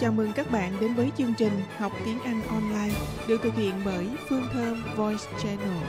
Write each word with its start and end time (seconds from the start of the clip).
Chào 0.00 0.12
mừng 0.12 0.32
các 0.34 0.46
bạn 0.52 0.72
đến 0.80 0.94
với 0.94 1.10
chương 1.16 1.34
trình 1.38 1.52
Học 1.78 1.92
tiếng 2.04 2.18
Anh 2.24 2.42
online 2.48 2.94
được 3.28 3.40
thực 3.42 3.54
hiện 3.54 3.74
bởi 3.84 4.06
Phương 4.28 4.46
Thơm 4.52 4.84
Voice 4.96 5.24
Channel. 5.42 5.84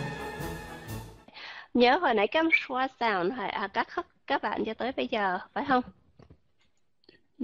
Nhớ 1.74 1.98
hồi 1.98 2.14
nãy 2.14 2.28
cái 2.28 2.44
schwa 2.44 2.88
sound 3.00 3.34
hồi 3.34 3.48
à, 3.48 3.68
các 3.68 3.88
các 4.28 4.42
bạn 4.42 4.66
cho 4.66 4.74
tới 4.74 4.92
bây 4.92 5.08
giờ 5.08 5.40
phải 5.54 5.66
không? 5.68 5.84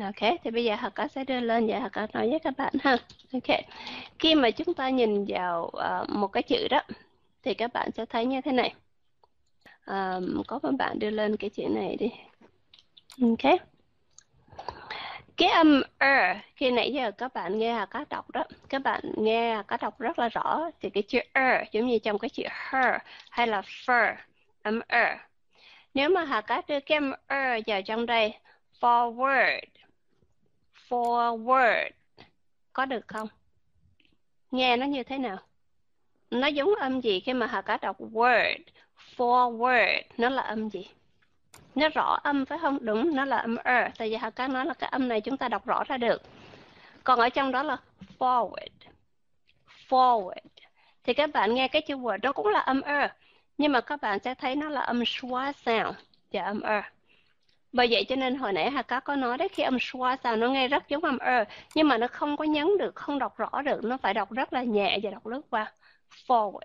Ok, 0.02 0.32
thì 0.44 0.52
bây 0.52 0.64
giờ 0.64 0.76
Hạc 0.76 0.96
Cá 0.96 1.08
sẽ 1.08 1.24
đưa 1.24 1.40
lên 1.40 1.68
và 1.68 1.80
Hạc 1.80 1.92
Cá 1.92 2.08
nói 2.14 2.30
với 2.30 2.40
các 2.40 2.54
bạn 2.58 2.74
ha. 2.82 2.98
Ok, 3.34 3.60
khi 4.20 4.36
mà 4.36 4.52
chúng 4.52 4.74
ta 4.74 4.90
nhìn 4.90 5.26
vào 5.28 5.72
uh, 5.78 6.10
một 6.10 6.28
cái 6.28 6.44
chữ 6.44 6.68
đó, 6.68 6.82
thì 7.44 7.54
các 7.54 7.74
bạn 7.74 7.90
sẽ 7.98 8.06
thấy 8.06 8.26
như 8.26 8.42
thế 8.42 8.52
này. 8.52 8.74
Um, 9.86 10.44
có 10.48 10.60
một 10.64 10.72
bạn 10.78 11.00
đưa 11.00 11.10
lên 11.10 11.38
cái 11.38 11.50
chữ 11.50 11.64
này 11.70 11.96
đi. 11.96 12.10
Ok. 13.22 13.60
Cái 15.40 15.50
âm 15.50 15.82
er, 16.00 16.38
khi 16.56 16.72
nãy 16.72 16.94
giờ 16.94 17.12
các 17.12 17.34
bạn 17.34 17.60
nghe 17.60 17.74
Hạc 17.74 17.90
Cá 17.90 18.06
đọc 18.10 18.32
đó, 18.32 18.44
các 18.70 18.80
bạn 18.80 19.02
nghe 19.18 19.56
Hạc 19.56 19.68
Cá 19.68 19.78
đọc 19.78 20.00
rất 20.00 20.20
là 20.20 20.30
rõ. 20.30 20.70
Thì 20.82 20.90
cái 20.90 21.04
chữ 21.04 21.20
er, 21.34 21.68
giống 21.72 21.88
như 21.88 22.00
trong 22.00 22.20
cái 22.20 22.30
chữ 22.30 22.44
her 22.50 22.96
hay 23.30 23.48
là 23.48 23.62
fur, 23.62 24.16
âm 24.64 24.80
er. 24.88 25.18
Nếu 25.94 26.10
mà 26.10 26.24
hà 26.24 26.42
Cá 26.42 26.62
đưa 26.68 26.80
cái 26.80 26.98
âm 26.98 27.12
er 27.28 27.64
vào 27.68 27.82
trong 27.82 28.06
đây, 28.06 28.34
forward, 28.80 29.62
forward 30.90 31.90
có 32.74 32.86
được 32.86 33.08
không? 33.08 33.28
Nghe 34.52 34.78
nó 34.78 34.86
như 34.86 35.04
thế 35.04 35.18
nào? 35.18 35.38
Nó 36.32 36.48
giống 36.48 36.76
âm 36.80 37.02
gì 37.02 37.20
khi 37.20 37.34
mà 37.34 37.46
Hà 37.46 37.62
Cá 37.62 37.78
đọc 37.78 37.98
word, 38.00 38.60
forward, 39.18 40.02
nó 40.18 40.30
là 40.30 40.42
âm 40.42 40.70
gì? 40.70 40.90
Nó 41.80 41.90
rõ 41.90 42.20
âm 42.24 42.46
phải 42.46 42.58
không? 42.62 42.78
Đúng, 42.82 43.16
nó 43.16 43.26
là 43.26 43.38
âm 43.38 43.56
er. 43.56 43.92
Tại 43.98 44.10
vì 44.10 44.16
Hà 44.16 44.30
các 44.30 44.50
nói 44.50 44.66
là 44.66 44.74
cái 44.74 44.90
âm 44.90 45.08
này 45.08 45.22
chúng 45.22 45.38
ta 45.38 45.48
đọc 45.48 45.66
rõ 45.66 45.84
ra 45.88 45.98
được. 45.98 46.22
Còn 47.04 47.20
ở 47.20 47.30
trong 47.30 47.52
đó 47.52 47.64
là 47.64 47.78
forward, 48.20 48.70
forward. 49.90 50.34
Thì 51.04 51.14
các 51.14 51.30
bạn 51.34 51.56
nghe 51.56 51.68
cái 51.68 51.82
chữ 51.82 51.96
word 51.96 52.20
nó 52.24 52.32
cũng 52.32 52.48
là 52.48 52.60
âm 52.60 52.82
er. 52.82 53.12
Nhưng 53.58 53.72
mà 53.72 53.82
các 53.82 54.02
bạn 54.02 54.20
sẽ 54.20 54.34
thấy 54.36 54.56
nó 54.56 54.70
là 54.70 54.82
âm 54.82 55.02
schwa 55.02 55.52
sound 55.52 55.96
và 56.32 56.44
âm 56.44 56.62
er 56.62 56.84
bởi 57.72 57.88
vậy 57.92 58.06
cho 58.10 58.16
nên 58.16 58.36
hồi 58.36 58.54
nãy 58.54 58.72
Hà 58.72 58.82
Cá 58.82 59.00
có 59.00 59.16
nói 59.16 59.38
đấy 59.38 59.48
khi 59.48 59.64
âm 59.64 59.78
schwa 59.78 60.18
sao 60.24 60.36
nó 60.36 60.48
nghe 60.48 60.68
rất 60.68 60.90
giống 60.90 61.04
âm 61.04 61.18
er 61.20 61.48
nhưng 61.76 61.88
mà 61.88 61.98
nó 61.98 62.08
không 62.08 62.38
có 62.38 62.44
nhấn 62.44 62.68
được 62.80 62.96
không 62.96 63.20
đọc 63.20 63.38
rõ 63.38 63.62
được 63.62 63.84
nó 63.84 63.98
phải 63.98 64.14
đọc 64.14 64.32
rất 64.32 64.54
là 64.54 64.64
nhẹ 64.64 65.00
và 65.04 65.12
đọc 65.12 65.28
lướt 65.28 65.42
qua 65.50 65.74
forward 66.28 66.60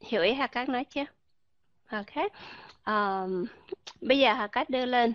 hiểu 0.00 0.22
ý 0.22 0.32
Hà 0.32 0.46
Cá 0.46 0.64
nói 0.64 0.84
chưa 0.84 1.04
ok. 1.90 2.32
Um, 2.86 3.44
bây 4.00 4.18
giờ 4.18 4.32
Hà 4.32 4.46
cát 4.46 4.70
đưa 4.70 4.86
lên. 4.86 5.12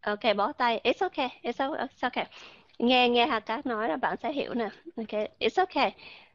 Ok 0.00 0.36
bỏ 0.36 0.52
tay. 0.52 0.80
It's 0.84 1.08
okay 1.08 1.28
it's 1.42 1.82
okay 2.00 2.26
nghe 2.78 3.08
nghe 3.08 3.26
Hà 3.26 3.40
cát 3.40 3.66
nói 3.66 3.88
là 3.88 3.96
bạn 3.96 4.16
sẽ 4.22 4.32
hiểu 4.32 4.54
nè. 4.54 4.68
Ok 4.96 5.28
it's 5.38 5.56
okay 5.56 5.92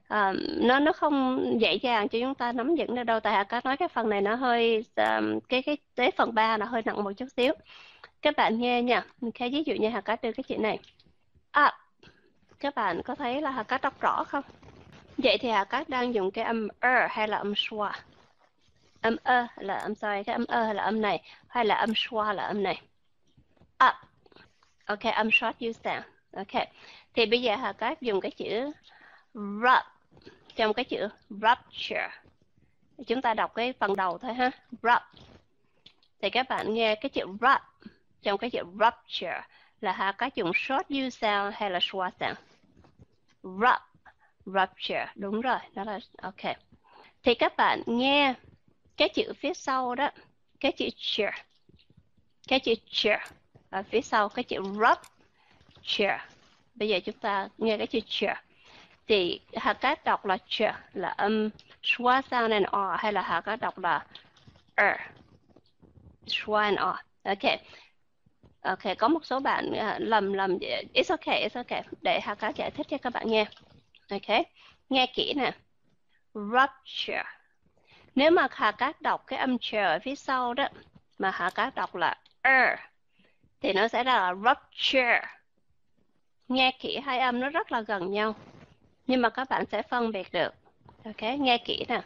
um, 0.09 0.37
nó 0.67 0.79
nó 0.79 0.91
không 0.91 1.45
dễ 1.61 1.73
dàng 1.73 2.07
cho 2.09 2.19
chúng 2.19 2.35
ta 2.35 2.51
nắm 2.51 2.75
vững 2.77 2.95
được 2.95 3.03
đâu. 3.03 3.19
Tại 3.19 3.33
Hà 3.33 3.43
cát 3.43 3.65
nói 3.65 3.77
cái 3.77 3.87
phần 3.87 4.09
này 4.09 4.21
nó 4.21 4.35
hơi 4.35 4.85
um, 4.95 5.39
cái 5.49 5.61
cái 5.61 5.77
tới 5.95 6.11
phần 6.11 6.33
3 6.33 6.57
là 6.57 6.65
hơi 6.65 6.81
nặng 6.85 7.03
một 7.03 7.11
chút 7.17 7.27
xíu. 7.37 7.53
Các 8.21 8.35
bạn 8.37 8.59
nghe 8.59 8.81
nha. 8.81 9.05
Ok 9.21 9.39
ví 9.39 9.63
dụ 9.65 9.73
như 9.73 9.89
Hà 9.89 10.01
cát 10.01 10.21
đưa 10.21 10.31
cái 10.31 10.43
chuyện 10.43 10.61
này. 10.61 10.79
À, 11.51 11.77
các 12.59 12.75
bạn 12.75 13.01
có 13.05 13.15
thấy 13.15 13.41
là 13.41 13.51
Hà 13.51 13.63
cát 13.63 13.81
đọc 13.81 14.01
rõ 14.01 14.23
không? 14.23 14.43
Vậy 15.17 15.37
thì 15.37 15.49
Hà 15.49 15.63
cát 15.63 15.89
đang 15.89 16.13
dùng 16.13 16.31
cái 16.31 16.45
âm 16.45 16.67
er 16.81 17.11
hay 17.11 17.27
là 17.27 17.37
âm 17.37 17.53
schwa 17.53 17.91
âm 19.03 19.15
ơ 19.23 19.47
là 19.55 19.77
âm 19.77 19.95
sorry, 19.95 20.23
cái 20.23 20.33
âm 20.33 20.45
ơ 20.45 20.73
là 20.73 20.83
âm 20.83 21.01
này, 21.01 21.21
hay 21.47 21.65
là 21.65 21.75
âm 21.75 21.89
schwa 21.89 22.33
là 22.33 22.43
âm 22.43 22.63
này? 22.63 22.81
Up 23.85 23.95
ok, 24.85 25.13
âm 25.15 25.31
short 25.31 25.59
u 25.59 25.71
sound 25.83 26.03
ok. 26.35 26.67
Thì 27.13 27.25
bây 27.25 27.41
giờ 27.41 27.55
Hà 27.55 27.73
các 27.73 28.01
dùng 28.01 28.21
cái 28.21 28.31
chữ 28.31 28.71
rub. 29.33 29.83
Trong 30.55 30.73
cái 30.73 30.85
chữ 30.85 31.07
rupture. 31.29 32.09
Chúng 33.07 33.21
ta 33.21 33.33
đọc 33.33 33.53
cái 33.55 33.73
phần 33.73 33.95
đầu 33.95 34.17
thôi 34.17 34.33
ha. 34.33 34.51
Rub. 34.71 35.21
Thì 36.21 36.29
các 36.29 36.49
bạn 36.49 36.73
nghe 36.73 36.95
cái 36.95 37.09
chữ 37.09 37.25
rub. 37.25 37.89
Trong 38.21 38.37
cái 38.37 38.49
chữ 38.49 38.63
rupture 38.63 39.41
là 39.81 39.91
hà 39.91 40.11
các 40.11 40.35
dùng 40.35 40.51
short 40.55 40.87
u 40.89 41.09
sound 41.09 41.53
hay 41.53 41.71
là 41.71 41.79
schwa 41.79 42.09
sound 42.19 42.37
rub. 43.43 43.81
Rupture. 44.45 45.05
Đúng 45.15 45.41
rồi, 45.41 45.59
đó 45.73 45.83
là 45.83 45.99
ok. 46.21 46.55
Thì 47.23 47.33
các 47.33 47.57
bạn 47.57 47.83
nghe 47.85 48.33
cái 48.97 49.09
chữ 49.09 49.33
phía 49.39 49.53
sau 49.53 49.95
đó 49.95 50.09
cái 50.59 50.71
chữ 50.71 50.89
chair 50.95 51.33
cái 52.47 52.59
chữ 52.59 52.73
chair 52.91 53.19
ở 53.69 53.83
phía 53.83 54.01
sau 54.01 54.29
cái 54.29 54.43
chữ 54.43 54.57
rub 54.63 54.97
chair. 55.83 56.21
Bây 56.75 56.89
giờ 56.89 56.99
chúng 57.05 57.17
ta 57.17 57.47
nghe 57.57 57.77
cái 57.77 57.87
chữ 57.87 57.99
chair. 58.07 58.37
Thì 59.07 59.39
hạ 59.55 59.73
cát 59.73 60.03
đọc 60.03 60.25
là 60.25 60.37
ch 60.37 60.61
là 60.93 61.09
âm 61.09 61.49
schwa 61.83 62.21
sound 62.31 62.51
and 62.51 62.65
r 62.71 62.75
hay 62.97 63.13
là 63.13 63.21
hạ 63.21 63.41
cát 63.41 63.59
đọc 63.59 63.77
là 63.77 64.05
er 64.75 64.97
schwa 66.25 66.57
and 66.57 66.79
r 66.79 66.81
ok. 67.23 67.59
Ok 68.61 68.97
có 68.97 69.07
một 69.07 69.25
số 69.25 69.39
bạn 69.39 69.71
uh, 69.71 70.01
lầm 70.01 70.33
lầm 70.33 70.57
it's 70.93 71.09
okay 71.09 71.47
it's 71.47 71.55
okay. 71.55 71.83
Để 72.01 72.19
hạ 72.19 72.35
cát 72.35 72.55
giải 72.55 72.71
thích 72.71 72.87
cho 72.89 72.97
các 72.97 73.13
bạn 73.13 73.27
nghe. 73.27 73.45
Ok. 74.09 74.45
Nghe 74.89 75.07
kỹ 75.15 75.33
nè. 75.35 75.51
Rupture 76.33 77.23
nếu 78.15 78.31
mà 78.31 78.47
hạ 78.51 78.71
cát 78.71 79.01
đọc 79.01 79.23
cái 79.27 79.39
âm 79.39 79.57
chờ 79.61 79.83
ở 79.83 79.99
phía 80.03 80.15
sau 80.15 80.53
đó, 80.53 80.67
mà 81.19 81.31
hạ 81.31 81.49
cát 81.55 81.75
đọc 81.75 81.95
là 81.95 82.17
er 82.41 82.79
thì 83.61 83.73
nó 83.73 83.87
sẽ 83.87 84.03
ra 84.03 84.13
là 84.13 84.33
rupture. 84.33 85.21
Nghe 86.47 86.71
kỹ 86.79 86.99
hai 86.99 87.19
âm 87.19 87.39
nó 87.39 87.49
rất 87.49 87.71
là 87.71 87.81
gần 87.81 88.11
nhau, 88.11 88.35
nhưng 89.07 89.21
mà 89.21 89.29
các 89.29 89.49
bạn 89.49 89.65
sẽ 89.71 89.81
phân 89.81 90.11
biệt 90.11 90.31
được. 90.31 90.53
Ok, 91.05 91.21
nghe 91.39 91.57
kỹ 91.57 91.85
nè. 91.87 92.01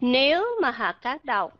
Nếu 0.00 0.46
mà 0.62 0.70
hạ 0.70 0.92
cát 1.02 1.24
đọc 1.24 1.58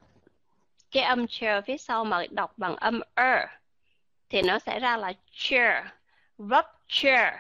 cái 0.91 1.03
âm 1.03 1.27
chờ 1.27 1.61
phía 1.67 1.79
sau 1.79 2.05
mà 2.05 2.23
đọc 2.31 2.53
bằng 2.57 2.77
âm 2.77 3.01
er 3.15 3.49
thì 4.29 4.43
nó 4.43 4.59
sẽ 4.59 4.81
ra 4.81 4.97
là 4.97 5.13
cheer 5.33 5.85
rupture. 6.39 7.39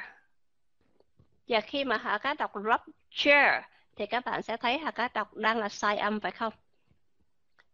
Và 1.49 1.61
khi 1.61 1.85
mà 1.85 1.97
hạ 1.97 2.19
cát 2.19 2.39
đọc 2.39 2.53
rupture 2.55 3.63
thì 4.01 4.07
các 4.07 4.25
bạn 4.25 4.43
sẽ 4.43 4.57
thấy 4.57 4.79
hạt 4.79 4.91
cá 4.91 5.09
đọc 5.15 5.35
đang 5.35 5.59
là 5.59 5.69
sai 5.69 5.97
âm 5.97 6.21
phải 6.21 6.31
không? 6.31 6.53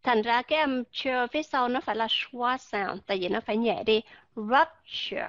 Thành 0.03 0.23
ra 0.23 0.43
cái 0.43 0.59
âm 0.59 0.85
chưa 0.91 1.27
phía 1.27 1.43
sau 1.43 1.69
nó 1.69 1.81
phải 1.81 1.97
là 1.97 2.07
schwa 2.07 2.57
sound 2.57 3.03
tại 3.07 3.19
vì 3.21 3.29
nó 3.29 3.41
phải 3.41 3.57
nhẹ 3.57 3.83
đi. 3.87 4.01
Rupture. 4.37 5.29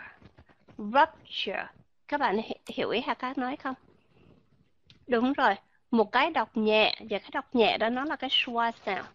Rupture. 0.77 1.65
Các 2.07 2.19
bạn 2.19 2.37
hiểu 2.67 2.89
ý 2.89 3.01
hạt 3.01 3.13
cá 3.13 3.33
nói 3.35 3.57
không? 3.57 3.75
Đúng 5.07 5.33
rồi, 5.33 5.55
một 5.91 6.11
cái 6.11 6.29
đọc 6.31 6.57
nhẹ 6.57 6.95
và 7.09 7.19
cái 7.19 7.29
đọc 7.33 7.55
nhẹ 7.55 7.77
đó 7.77 7.89
nó 7.89 8.05
là 8.05 8.15
cái 8.15 8.29
schwa 8.29 8.71
sound. 8.85 9.07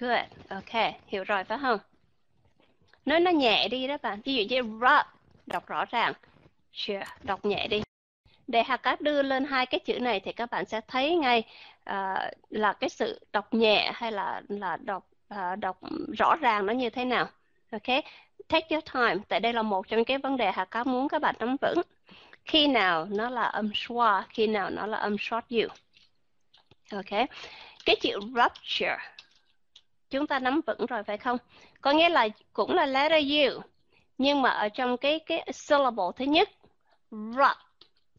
Good, 0.00 0.26
ok, 0.48 0.94
hiểu 1.06 1.24
rồi 1.24 1.44
phải 1.44 1.58
không? 1.62 1.78
Nói 3.04 3.20
nó 3.20 3.30
nhẹ 3.30 3.68
đi 3.68 3.86
đó 3.86 3.96
bạn, 4.02 4.20
ví 4.24 4.34
dụ 4.34 4.42
như 4.48 4.62
rub, 4.62 5.06
đọc 5.46 5.66
rõ 5.66 5.84
ràng, 5.84 6.12
sure, 6.72 7.04
đọc 7.22 7.44
nhẹ 7.44 7.68
đi. 7.68 7.85
Để 8.46 8.62
hạt 8.62 8.76
Cát 8.76 9.00
đưa 9.00 9.22
lên 9.22 9.44
hai 9.44 9.66
cái 9.66 9.80
chữ 9.80 9.98
này 10.00 10.20
thì 10.20 10.32
các 10.32 10.50
bạn 10.50 10.64
sẽ 10.64 10.80
thấy 10.88 11.16
ngay 11.16 11.42
uh, 11.90 12.18
là 12.50 12.72
cái 12.72 12.90
sự 12.90 13.20
đọc 13.32 13.54
nhẹ 13.54 13.90
hay 13.94 14.12
là 14.12 14.42
là 14.48 14.76
đọc 14.76 15.06
uh, 15.34 15.58
đọc 15.58 15.78
rõ 16.18 16.36
ràng 16.36 16.66
nó 16.66 16.72
như 16.72 16.90
thế 16.90 17.04
nào. 17.04 17.26
Ok, 17.72 18.04
take 18.48 18.66
your 18.70 18.84
time. 18.94 19.16
Tại 19.28 19.40
đây 19.40 19.52
là 19.52 19.62
một 19.62 19.88
trong 19.88 20.04
cái 20.04 20.18
vấn 20.18 20.36
đề 20.36 20.52
hạt 20.52 20.64
Cát 20.64 20.86
muốn 20.86 21.08
các 21.08 21.22
bạn 21.22 21.34
nắm 21.38 21.56
vững 21.60 21.82
khi 22.46 22.66
nào 22.66 23.06
nó 23.10 23.30
là 23.30 23.42
âm 23.42 23.68
schwa 23.68 24.22
khi 24.28 24.46
nào 24.46 24.70
nó 24.70 24.86
là 24.86 24.96
âm 24.96 25.16
short 25.18 25.44
u 25.48 25.68
ok 26.92 27.28
cái 27.84 27.96
chữ 28.00 28.20
rupture 28.20 28.98
chúng 30.10 30.26
ta 30.26 30.38
nắm 30.38 30.60
vững 30.66 30.86
rồi 30.86 31.02
phải 31.02 31.18
không 31.18 31.38
có 31.80 31.92
nghĩa 31.92 32.08
là 32.08 32.28
cũng 32.52 32.74
là 32.74 32.86
letter 32.86 33.24
u 33.24 33.60
nhưng 34.18 34.42
mà 34.42 34.50
ở 34.50 34.68
trong 34.68 34.96
cái 34.96 35.18
cái 35.18 35.46
syllable 35.52 36.06
thứ 36.16 36.24
nhất 36.24 36.48
rupture 37.10 37.65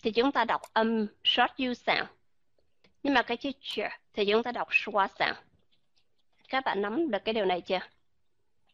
thì 0.07 0.11
chúng 0.11 0.31
ta 0.31 0.45
đọc 0.45 0.61
âm 0.73 1.07
short 1.23 1.51
u 1.57 1.73
sound 1.73 2.09
nhưng 3.03 3.13
mà 3.13 3.21
cái 3.21 3.37
chữ 3.37 3.51
ch 3.61 3.79
thì 4.13 4.25
chúng 4.25 4.43
ta 4.43 4.51
đọc 4.51 4.69
schwa 4.69 5.07
sound 5.19 5.37
các 6.49 6.65
bạn 6.65 6.81
nắm 6.81 7.11
được 7.11 7.25
cái 7.25 7.33
điều 7.33 7.45
này 7.45 7.61
chưa 7.61 7.79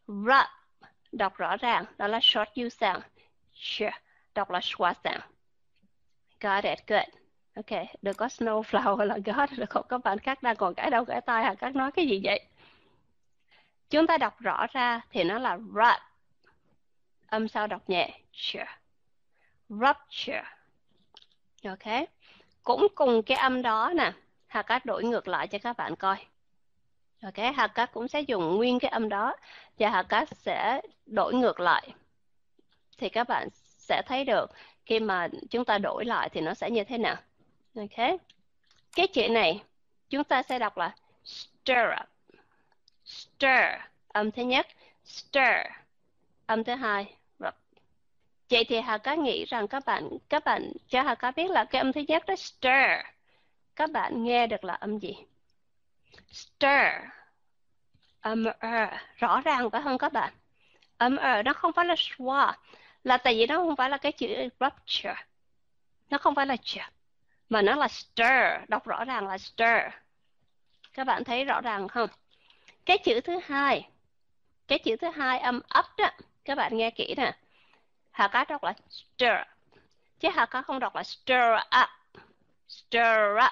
rup 0.07 0.45
đọc 1.11 1.37
rõ 1.37 1.57
ràng 1.57 1.85
đó 1.97 2.07
là 2.07 2.19
short 2.21 2.49
u 2.55 2.69
sound 2.69 3.03
ch 3.53 3.81
đọc 4.35 4.51
là 4.51 4.59
schwa 4.59 4.93
sound 5.03 5.21
Got 6.39 6.63
it, 6.63 6.79
good. 6.87 7.07
Ok, 7.55 7.87
đừng 8.01 8.13
có 8.13 8.25
snowflower 8.27 9.03
là 9.03 9.17
got 9.25 9.49
được 9.57 9.69
không? 9.69 9.85
Các 9.89 10.03
bạn 10.03 10.19
khác 10.19 10.43
đang 10.43 10.55
còn 10.55 10.73
cái 10.73 10.89
đâu 10.89 11.05
cái 11.05 11.21
tai 11.21 11.43
hả? 11.43 11.53
Các 11.55 11.75
nói 11.75 11.91
cái 11.91 12.07
gì 12.07 12.21
vậy? 12.23 12.45
Chúng 13.89 14.07
ta 14.07 14.17
đọc 14.17 14.39
rõ 14.39 14.67
ra 14.73 15.01
thì 15.11 15.23
nó 15.23 15.39
là 15.39 15.57
rub 15.57 16.01
Âm 17.27 17.47
sau 17.47 17.67
đọc 17.67 17.89
nhẹ. 17.89 18.19
Sure. 18.33 18.77
Rupture. 19.69 20.43
Ok. 21.65 22.07
Cũng 22.63 22.87
cùng 22.95 23.23
cái 23.23 23.37
âm 23.37 23.61
đó 23.61 23.93
nè. 23.95 24.11
Hà 24.47 24.61
Cát 24.61 24.85
đổi 24.85 25.03
ngược 25.03 25.27
lại 25.27 25.47
cho 25.47 25.57
các 25.57 25.77
bạn 25.77 25.95
coi. 25.95 26.17
Ok, 27.23 27.37
Hà 27.55 27.67
Cát 27.67 27.93
cũng 27.93 28.07
sẽ 28.07 28.21
dùng 28.21 28.55
nguyên 28.55 28.79
cái 28.79 28.91
âm 28.91 29.09
đó 29.09 29.35
và 29.79 29.89
Hà 29.89 30.03
Cát 30.03 30.29
sẽ 30.37 30.81
đổi 31.05 31.33
ngược 31.33 31.59
lại. 31.59 31.93
Thì 32.97 33.09
các 33.09 33.27
bạn 33.27 33.47
sẽ 33.53 34.01
thấy 34.05 34.25
được 34.25 34.51
khi 34.85 34.99
mà 34.99 35.27
chúng 35.49 35.65
ta 35.65 35.77
đổi 35.77 36.05
lại 36.05 36.29
thì 36.29 36.41
nó 36.41 36.53
sẽ 36.53 36.69
như 36.69 36.83
thế 36.83 36.97
nào. 36.97 37.15
Ok. 37.75 38.19
Cái 38.95 39.07
chữ 39.07 39.29
này 39.29 39.63
chúng 40.09 40.23
ta 40.23 40.43
sẽ 40.43 40.59
đọc 40.59 40.77
là 40.77 40.95
stir 41.23 41.77
up. 42.01 42.09
Stir, 43.05 43.81
âm 44.07 44.31
thứ 44.31 44.43
nhất, 44.43 44.67
stir, 45.05 45.67
âm 46.45 46.63
thứ 46.63 46.73
hai. 46.73 47.15
Vậy 48.53 48.65
thì 48.65 48.79
Hà 48.79 48.97
có 48.97 49.13
nghĩ 49.13 49.45
rằng 49.45 49.67
các 49.67 49.85
bạn 49.85 50.09
các 50.29 50.45
bạn 50.45 50.71
cho 50.87 51.01
Hà 51.01 51.15
có 51.15 51.31
biết 51.31 51.51
là 51.51 51.65
cái 51.65 51.79
âm 51.79 51.93
thứ 51.93 52.01
nhất 52.07 52.23
đó 52.27 52.35
stir. 52.35 52.99
Các 53.75 53.91
bạn 53.91 54.23
nghe 54.23 54.47
được 54.47 54.63
là 54.63 54.73
âm 54.73 54.99
gì? 54.99 55.15
Stir. 56.31 56.93
Âm 58.21 58.45
er, 58.59 58.89
rõ 59.15 59.41
ràng 59.41 59.69
phải 59.69 59.81
không 59.81 59.97
các 59.97 60.13
bạn? 60.13 60.33
Âm 60.97 61.17
er 61.17 61.45
nó 61.45 61.53
không 61.53 61.73
phải 61.73 61.85
là 61.85 61.95
schwa, 61.95 62.53
là 63.03 63.17
tại 63.17 63.33
vì 63.33 63.45
nó 63.45 63.55
không 63.55 63.75
phải 63.75 63.89
là 63.89 63.97
cái 63.97 64.11
chữ 64.11 64.27
rupture. 64.59 65.15
Nó 66.09 66.17
không 66.17 66.35
phải 66.35 66.45
là 66.45 66.55
ch, 66.55 66.77
mà 67.49 67.61
nó 67.61 67.75
là 67.75 67.87
stir, 67.87 68.67
đọc 68.67 68.87
rõ 68.87 69.05
ràng 69.05 69.27
là 69.27 69.37
stir. 69.37 69.93
Các 70.93 71.03
bạn 71.03 71.23
thấy 71.23 71.45
rõ 71.45 71.61
ràng 71.61 71.87
không? 71.87 72.09
Cái 72.85 72.97
chữ 72.97 73.21
thứ 73.21 73.39
hai, 73.45 73.89
cái 74.67 74.79
chữ 74.79 74.95
thứ 75.01 75.07
hai 75.09 75.39
âm 75.39 75.55
up 75.79 75.85
đó, 75.97 76.09
các 76.45 76.55
bạn 76.55 76.77
nghe 76.77 76.89
kỹ 76.89 77.13
nè. 77.17 77.33
Hà 78.13 78.27
cá 78.27 78.45
đọc 78.45 78.63
là 78.63 78.73
stir, 78.89 79.31
chứ 80.19 80.29
Hà 80.33 80.45
cá 80.45 80.61
không 80.61 80.79
đọc 80.79 80.95
là 80.95 81.03
stir 81.03 81.37
up, 81.83 82.19
stir 82.67 83.01
up. 83.45 83.51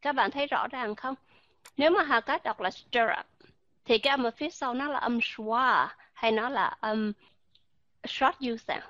Các 0.00 0.12
bạn 0.12 0.30
thấy 0.30 0.46
rõ 0.46 0.68
ràng 0.68 0.94
không? 0.94 1.14
Nếu 1.76 1.90
mà 1.90 2.02
Hà 2.02 2.20
cá 2.20 2.38
đọc 2.44 2.60
là 2.60 2.70
stir 2.70 3.02
up, 3.18 3.26
thì 3.84 3.98
cái 3.98 4.10
âm 4.10 4.24
ở 4.24 4.30
phía 4.30 4.50
sau 4.50 4.74
nó 4.74 4.88
là 4.88 4.98
âm 4.98 5.18
schwa 5.18 5.88
hay 6.12 6.32
nó 6.32 6.48
là 6.48 6.76
âm 6.80 7.12
short 8.06 8.38
u 8.40 8.56
sound. 8.56 8.84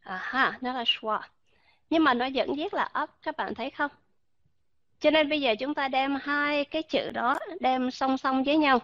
À 0.00 0.18
ha, 0.22 0.58
nó 0.60 0.72
là 0.72 0.82
schwa. 0.82 1.20
Nhưng 1.90 2.04
mà 2.04 2.14
nó 2.14 2.28
vẫn 2.34 2.54
viết 2.56 2.74
là 2.74 2.90
up, 3.02 3.10
các 3.22 3.36
bạn 3.36 3.54
thấy 3.54 3.70
không? 3.70 3.90
Cho 5.00 5.10
nên 5.10 5.28
bây 5.28 5.40
giờ 5.40 5.54
chúng 5.58 5.74
ta 5.74 5.88
đem 5.88 6.16
hai 6.22 6.64
cái 6.64 6.82
chữ 6.82 7.10
đó 7.10 7.38
đem 7.60 7.90
song 7.90 8.18
song 8.18 8.44
với 8.44 8.56
nhau. 8.56 8.78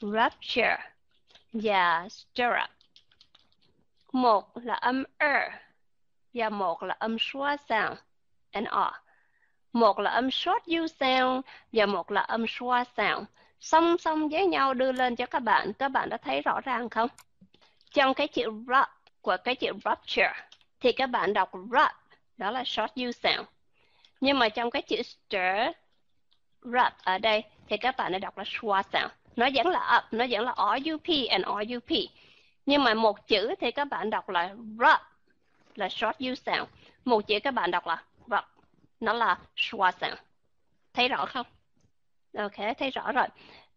Rupture 0.00 0.76
và 1.52 2.08
stir 2.08 2.46
up. 2.64 2.70
Một 4.14 4.56
là 4.56 4.74
âm 4.74 5.04
er 5.18 5.52
và 6.34 6.48
một 6.48 6.82
là 6.82 6.96
âm 6.98 7.16
schwa 7.16 7.56
sound, 7.68 7.98
and 8.50 8.66
NR. 8.66 8.74
Er. 8.74 8.94
Một 9.72 9.98
là 9.98 10.10
âm 10.10 10.30
short 10.30 10.64
U 10.66 10.86
sound 10.86 11.44
và 11.72 11.86
một 11.86 12.10
là 12.10 12.20
âm 12.20 12.44
schwa 12.44 12.84
sound. 12.96 13.26
Song 13.60 13.98
song 13.98 14.28
với 14.28 14.46
nhau 14.46 14.74
đưa 14.74 14.92
lên 14.92 15.16
cho 15.16 15.26
các 15.26 15.38
bạn. 15.38 15.72
Các 15.72 15.88
bạn 15.88 16.08
đã 16.08 16.16
thấy 16.16 16.42
rõ 16.42 16.60
ràng 16.60 16.88
không? 16.88 17.08
Trong 17.92 18.14
cái 18.14 18.28
chữ 18.28 18.44
rup 18.44 18.88
của 19.20 19.36
cái 19.44 19.54
chữ 19.54 19.72
rupture 19.84 20.32
thì 20.80 20.92
các 20.92 21.06
bạn 21.06 21.32
đọc 21.32 21.50
rup, 21.52 21.90
đó 22.36 22.50
là 22.50 22.64
short 22.64 22.94
U 22.94 23.12
sound. 23.12 23.48
Nhưng 24.20 24.38
mà 24.38 24.48
trong 24.48 24.70
cái 24.70 24.82
chữ 24.82 25.02
stir, 25.02 25.76
rup 26.62 26.92
ở 27.04 27.18
đây 27.18 27.42
thì 27.68 27.76
các 27.76 27.96
bạn 27.96 28.12
đã 28.12 28.18
đọc 28.18 28.38
là 28.38 28.44
schwa 28.44 28.82
sound. 28.92 29.12
Nó 29.36 29.48
vẫn 29.54 29.66
là 29.66 29.98
up, 29.98 30.12
nó 30.12 30.26
vẫn 30.30 30.44
là 30.44 30.54
RUP 30.84 31.28
and 31.30 31.44
RUP. 31.70 31.98
Nhưng 32.66 32.84
mà 32.84 32.94
một 32.94 33.26
chữ 33.26 33.54
thì 33.60 33.70
các 33.70 33.84
bạn 33.84 34.10
đọc 34.10 34.28
là 34.28 34.54
r 34.78 34.82
là 35.74 35.88
short 35.88 36.18
U 36.18 36.34
sound. 36.34 36.68
Một 37.04 37.26
chữ 37.26 37.38
các 37.42 37.50
bạn 37.50 37.70
đọc 37.70 37.86
là 37.86 38.02
rup, 38.26 38.44
nó 39.00 39.12
là 39.12 39.38
schwa 39.56 39.92
sound. 40.00 40.18
Thấy 40.92 41.08
rõ 41.08 41.26
không? 41.26 41.46
Ok, 42.38 42.76
thấy 42.78 42.90
rõ 42.90 43.12
rồi. 43.12 43.26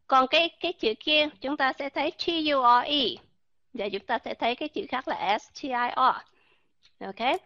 Còn 0.07 0.27
cái 0.27 0.49
cái 0.59 0.73
chữ 0.73 0.93
kia 0.99 1.27
chúng 1.41 1.57
ta 1.57 1.73
sẽ 1.73 1.89
thấy 1.89 2.11
T-U-R-E 2.11 3.23
và 3.73 3.89
chúng 3.89 4.05
ta 4.05 4.19
sẽ 4.25 4.33
thấy 4.33 4.55
cái 4.55 4.69
chữ 4.69 4.85
khác 4.89 5.07
là 5.07 5.37
S-T-I-R. 5.37 6.13
Ok, 6.99 7.39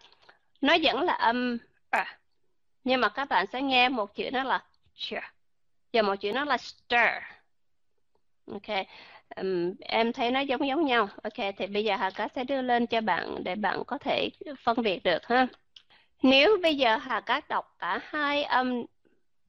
nó 0.61 0.77
vẫn 0.83 1.01
là 1.01 1.13
âm 1.13 1.57
r 1.91 1.95
nhưng 2.83 3.01
mà 3.01 3.09
các 3.09 3.29
bạn 3.29 3.45
sẽ 3.53 3.61
nghe 3.61 3.89
một 3.89 4.15
chữ 4.15 4.29
nó 4.31 4.43
là 4.43 4.63
ch 4.95 5.13
và 5.93 6.01
một 6.01 6.15
chữ 6.15 6.31
nó 6.33 6.45
là 6.45 6.57
stir. 6.57 7.23
Ok, 8.51 8.85
um, 9.35 9.73
em 9.79 10.13
thấy 10.13 10.31
nó 10.31 10.39
giống 10.39 10.67
giống 10.67 10.85
nhau. 10.85 11.09
Ok, 11.23 11.55
thì 11.57 11.67
bây 11.67 11.83
giờ 11.83 11.95
Hà 11.95 12.09
Cát 12.09 12.31
sẽ 12.35 12.43
đưa 12.43 12.61
lên 12.61 12.87
cho 12.87 13.01
bạn 13.01 13.43
để 13.43 13.55
bạn 13.55 13.83
có 13.87 13.97
thể 13.97 14.29
phân 14.63 14.81
biệt 14.81 15.03
được 15.03 15.27
ha. 15.27 15.47
Nếu 16.21 16.57
bây 16.61 16.77
giờ 16.77 16.97
Hà 16.97 17.21
Cát 17.21 17.47
đọc 17.49 17.75
cả 17.79 17.99
hai 18.03 18.43
âm 18.43 18.83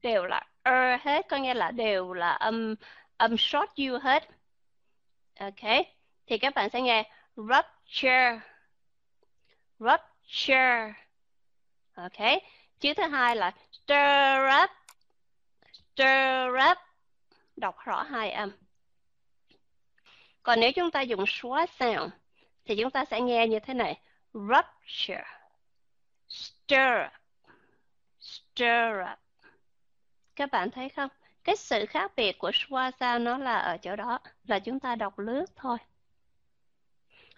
đều 0.01 0.25
là 0.25 0.43
er 0.63 1.01
hết, 1.01 1.27
có 1.29 1.37
nghĩa 1.37 1.53
là 1.53 1.71
đều 1.71 2.13
là 2.13 2.31
âm 2.31 2.75
âm 3.17 3.37
short 3.37 3.69
u 3.75 3.97
hết. 4.01 4.29
Ok, 5.39 5.85
thì 6.27 6.37
các 6.37 6.55
bạn 6.55 6.69
sẽ 6.69 6.81
nghe 6.81 7.11
rupture, 7.35 8.39
rupture. 9.79 10.93
Ok, 11.95 12.41
chữ 12.79 12.93
thứ 12.93 13.03
hai 13.03 13.35
là 13.35 13.51
stir 13.71 14.63
up, 14.63 14.69
stir 15.71 16.71
up. 16.71 16.77
Đọc 17.55 17.75
rõ 17.85 18.03
hai 18.03 18.31
âm. 18.31 18.51
Còn 20.43 20.59
nếu 20.59 20.71
chúng 20.71 20.91
ta 20.91 21.01
dùng 21.01 21.23
schwa 21.23 21.65
sound 21.79 22.13
thì 22.65 22.75
chúng 22.75 22.91
ta 22.91 23.05
sẽ 23.05 23.21
nghe 23.21 23.47
như 23.47 23.59
thế 23.59 23.73
này. 23.73 23.99
Rupture, 24.33 25.23
stir 26.27 26.79
up, 27.05 27.53
stir 28.19 29.11
up. 29.11 29.19
Các 30.35 30.51
bạn 30.51 30.71
thấy 30.71 30.89
không? 30.89 31.09
Cái 31.43 31.55
sự 31.55 31.85
khác 31.85 32.11
biệt 32.15 32.37
của 32.37 32.49
schwa 32.49 32.91
sound 32.99 33.25
nó 33.25 33.37
là 33.37 33.57
ở 33.57 33.77
chỗ 33.77 33.95
đó, 33.95 34.19
là 34.47 34.59
chúng 34.59 34.79
ta 34.79 34.95
đọc 34.95 35.19
lướt 35.19 35.45
thôi. 35.55 35.77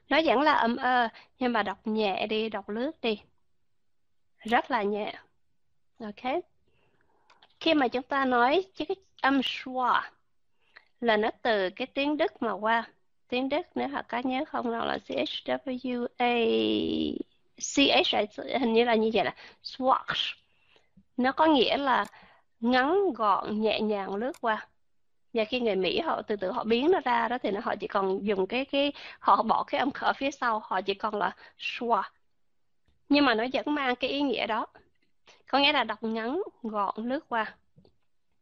Nó 0.10 0.20
vẫn 0.26 0.42
là 0.42 0.54
âm 0.54 0.76
ơ, 0.76 1.08
nhưng 1.40 1.54
mà 1.54 1.64
đọc 1.64 1.88
nhẹ 1.88 2.28
đi, 2.28 2.50
đọc 2.50 2.70
lướt 2.70 3.02
đi. 3.02 3.22
Rất 4.40 4.72
là 4.72 4.84
nhẹ. 4.84 5.14
Ok. 6.00 6.44
Khi 7.60 7.74
mà 7.74 7.88
chúng 7.88 8.04
ta 8.04 8.26
nói 8.26 8.66
cái 8.78 8.88
âm 9.22 9.40
schwa 9.40 10.02
là 11.02 11.18
nó 11.18 11.30
từ 11.42 11.70
cái 11.70 11.88
tiếng 11.88 12.18
Đức 12.18 12.42
mà 12.42 12.52
qua. 12.52 12.90
Tiếng 13.28 13.50
Đức 13.50 13.68
nếu 13.76 13.88
họ 13.88 14.02
có 14.08 14.22
nhớ 14.24 14.44
không 14.48 14.72
nào 14.72 14.86
là 14.86 14.98
CHWA 15.08 16.08
CH 17.58 18.16
hình 18.60 18.74
như 18.74 18.84
là 18.84 18.96
như 18.96 19.10
vậy 19.14 19.26
là 19.26 19.36
swatch. 19.64 20.36
Nó 21.18 21.32
có 21.32 21.46
nghĩa 21.46 21.78
là 21.78 22.06
ngắn 22.60 23.14
gọn, 23.14 23.62
nhẹ 23.62 23.82
nhàng 23.82 24.16
lướt 24.16 24.42
qua. 24.42 24.68
Và 25.34 25.44
khi 25.44 25.60
người 25.60 25.76
Mỹ 25.76 26.00
họ 26.00 26.22
từ 26.22 26.36
từ 26.36 26.52
họ 26.52 26.64
biến 26.64 26.92
nó 26.92 27.00
ra 27.06 27.28
đó 27.28 27.38
thì 27.44 27.52
nó 27.52 27.60
họ 27.64 27.76
chỉ 27.76 27.88
còn 27.88 28.26
dùng 28.26 28.48
cái 28.48 28.66
cái 28.66 28.94
họ 29.20 29.44
bỏ 29.44 29.64
cái 29.64 29.80
âm 29.80 29.92
khở 29.92 30.14
phía 30.14 30.32
sau, 30.32 30.62
họ 30.64 30.82
chỉ 30.82 30.94
còn 30.94 31.16
là 31.16 31.36
schwa 31.60 32.02
nhưng 33.10 33.26
mà 33.26 33.36
nó 33.36 33.46
vẫn 33.54 33.76
mang 33.76 33.96
cái 33.96 34.10
ý 34.10 34.22
nghĩa 34.22 34.48
đó. 34.48 34.68
Có 35.48 35.60
nghĩa 35.60 35.72
là 35.72 35.84
đọc 35.84 36.04
ngắn, 36.04 36.42
gọn, 36.64 36.96
lướt 36.98 37.30
qua. 37.30 37.56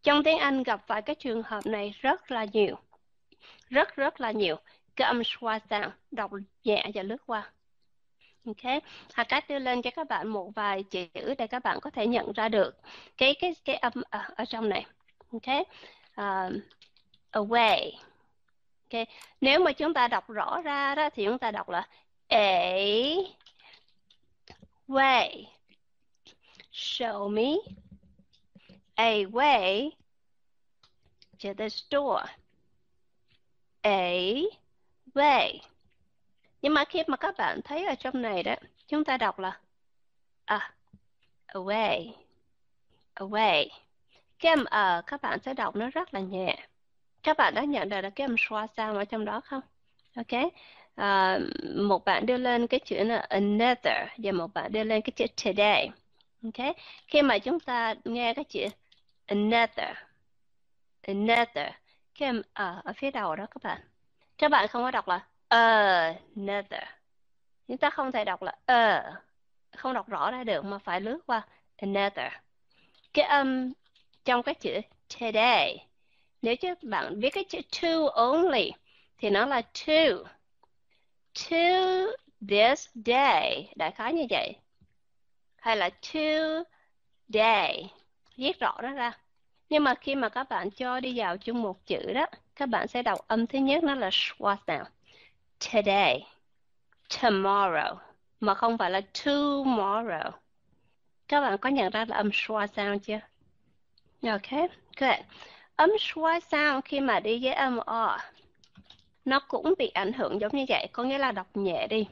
Trong 0.04 0.24
tiếng 0.24 0.38
Anh 0.38 0.64
gặp 0.64 0.88
phải 0.88 1.02
cái 1.02 1.16
trường 1.16 1.44
hợp 1.44 1.66
này 1.66 1.94
rất 2.02 2.32
là 2.32 2.46
nhiều 2.54 2.76
rất 3.70 3.96
rất 3.96 4.22
là 4.22 4.32
nhiều 4.32 4.56
cái 4.96 5.08
âm 5.08 5.22
schwa 5.22 5.60
sound 5.70 5.94
đọc 6.12 6.32
nhẹ 6.64 6.86
và 6.94 7.04
lướt 7.04 7.18
qua 7.26 7.52
Ok, 8.46 8.84
Hà 9.14 9.24
Cát 9.24 9.50
đưa 9.50 9.60
lên 9.60 9.82
cho 9.82 9.92
các 9.92 10.08
bạn 10.08 10.28
một 10.28 10.52
vài 10.56 10.84
chữ 10.84 11.08
để 11.38 11.48
các 11.48 11.64
bạn 11.64 11.80
có 11.82 11.90
thể 11.90 12.08
nhận 12.08 12.32
ra 12.34 12.50
được 12.50 12.78
cái 13.18 13.36
cái 13.40 13.56
cái 13.66 13.76
âm 13.76 13.94
ở, 14.10 14.20
ở 14.36 14.46
trong 14.46 14.70
này. 14.70 14.86
Ok, 15.32 15.68
uh, 16.22 16.54
away. 17.32 17.92
Ok, 18.92 19.08
nếu 19.42 19.60
mà 19.60 19.72
chúng 19.72 19.94
ta 19.94 20.08
đọc 20.08 20.30
rõ 20.30 20.62
ra 20.62 20.96
đó 20.96 21.10
thì 21.10 21.26
chúng 21.26 21.40
ta 21.40 21.52
đọc 21.52 21.70
là 21.70 21.88
a 22.28 22.76
way. 24.88 25.44
Show 26.72 27.30
me 27.30 27.74
a 28.96 29.14
way 29.32 29.90
to 31.44 31.50
the 31.58 31.70
store. 31.70 32.26
A 33.84 34.14
way. 35.14 35.60
Nhưng 36.62 36.74
mà 36.74 36.86
khi 36.86 37.04
mà 37.08 37.18
các 37.18 37.36
bạn 37.38 37.62
thấy 37.62 37.86
ở 37.86 37.96
trong 37.96 38.22
này 38.22 38.44
đó, 38.44 38.56
chúng 38.88 39.04
ta 39.04 39.18
đọc 39.18 39.40
là 39.40 39.60
à, 40.46 40.58
a 41.46 41.54
away, 41.54 42.12
away. 43.16 43.68
Cái 44.40 44.50
âm 44.50 44.66
ở 44.66 45.02
các 45.08 45.22
bạn 45.22 45.40
sẽ 45.46 45.54
đọc 45.54 45.76
nó 45.76 45.90
rất 45.90 46.14
là 46.14 46.20
nhẹ. 46.20 46.68
Các 47.24 47.38
bạn 47.38 47.54
đã 47.56 47.64
nhận 47.64 47.90
ra 47.90 48.02
là 48.02 48.10
cái 48.10 48.28
âm 48.28 48.36
xoa 48.40 48.68
sound 48.68 48.98
ở 48.98 49.06
trong 49.06 49.26
đó 49.26 49.42
không? 49.46 49.62
Ok. 50.16 50.52
À, 50.96 51.40
một 51.76 52.06
bạn 52.06 52.26
đưa 52.26 52.38
lên 52.38 52.68
cái 52.68 52.80
chữ 52.80 53.04
là 53.04 53.18
another 53.18 54.10
và 54.18 54.32
một 54.32 54.54
bạn 54.54 54.72
đưa 54.72 54.84
lên 54.84 55.02
cái 55.02 55.12
chữ 55.16 55.26
today. 55.46 55.90
Ok. 56.44 56.76
Khi 57.08 57.22
mà 57.22 57.40
chúng 57.40 57.60
ta 57.60 57.96
nghe 58.06 58.34
cái 58.34 58.44
chữ 58.44 58.66
another, 59.26 59.98
another, 61.02 61.68
cái 62.16 62.28
âm 62.28 62.42
ở 62.54 62.82
ở 62.84 62.94
phía 62.94 63.12
đầu 63.12 63.36
đó 63.36 63.46
các 63.52 63.64
bạn. 63.64 63.82
Các 64.38 64.52
bạn 64.52 64.68
không 64.68 64.84
có 64.84 64.92
đọc 64.92 65.08
là 65.08 65.28
ờ, 65.48 66.14
another. 66.36 66.84
Chúng 67.68 67.78
ta 67.78 67.90
không 67.90 68.12
thể 68.12 68.26
đọc 68.26 68.42
là 68.42 68.56
a, 68.66 69.12
không 69.78 69.94
đọc 69.94 70.10
rõ 70.10 70.32
ra 70.32 70.44
được 70.44 70.66
mà 70.66 70.78
phải 70.78 71.02
lướt 71.02 71.20
qua 71.26 71.48
another. 71.78 72.32
Cái 73.14 73.26
âm 73.26 73.74
trong 74.26 74.44
cái 74.44 74.56
chữ 74.56 74.82
today, 75.20 75.88
nếu 76.42 76.56
chứ 76.56 76.76
bạn 76.82 77.20
viết 77.20 77.30
cái 77.30 77.44
chữ 77.44 77.60
to 77.82 78.06
only 78.14 78.72
thì 79.18 79.30
nó 79.30 79.46
là 79.46 79.62
two. 79.74 80.24
Two 81.34 82.08
this 82.50 82.90
day 83.06 83.74
đại 83.76 83.92
khái 83.92 84.14
như 84.14 84.26
vậy 84.30 84.54
hay 85.56 85.78
là 85.78 85.90
today 86.14 87.94
viết 88.38 88.60
rõ 88.60 88.80
nó 88.82 88.94
ra 88.94 89.18
nhưng 89.74 89.84
mà 89.84 89.96
khi 89.96 90.16
mà 90.16 90.30
các 90.30 90.50
bạn 90.50 90.72
cho 90.72 91.00
đi 91.00 91.20
vào 91.20 91.38
chung 91.38 91.62
một 91.62 91.86
chữ 91.86 92.14
đó, 92.14 92.26
các 92.56 92.66
bạn 92.66 92.88
sẽ 92.88 93.04
đọc 93.04 93.20
âm 93.28 93.48
thứ 93.48 93.60
nhất 93.60 93.84
nó 93.84 93.96
là 93.96 94.10
schwa 94.10 94.56
nào 94.68 94.86
today. 95.74 96.28
Tomorrow. 97.10 97.96
Mà 98.40 98.54
không 98.54 98.78
phải 98.78 98.92
là 98.92 99.02
tomorrow. 99.14 100.32
Các 101.28 101.42
bạn 101.42 101.58
có 101.58 101.70
nhận 101.70 101.92
ra 101.92 102.06
là 102.06 102.16
âm 102.18 102.30
schwa 102.30 102.68
sound 102.68 103.04
chưa? 103.04 103.20
Ok, 104.30 104.70
good. 104.98 105.20
Âm 105.76 105.90
schwa 106.00 106.40
sound 106.40 106.86
khi 106.86 107.00
mà 107.00 107.20
đi 107.20 107.44
với 107.44 107.54
âm 107.54 107.78
o, 107.78 108.20
nó 109.26 109.40
cũng 109.40 109.74
bị 109.78 109.88
ảnh 109.88 110.14
hưởng 110.14 110.42
giống 110.42 110.56
như 110.56 110.66
vậy. 110.70 110.88
Có 110.92 111.04
nghĩa 111.04 111.18
là 111.18 111.32
đọc 111.32 111.48
nhẹ 111.54 111.88
đi. 111.88 112.08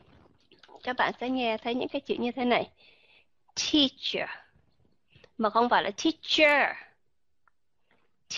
Các 0.84 0.96
bạn 0.98 1.14
sẽ 1.20 1.30
nghe 1.30 1.58
thấy 1.58 1.76
những 1.76 1.90
cái 1.90 2.02
chữ 2.02 2.16
như 2.20 2.32
thế 2.32 2.46
này. 2.46 2.70
Teacher. 3.56 4.30
Mà 5.38 5.50
không 5.50 5.70
phải 5.70 5.84
là 5.84 5.92
teacher 6.04 6.76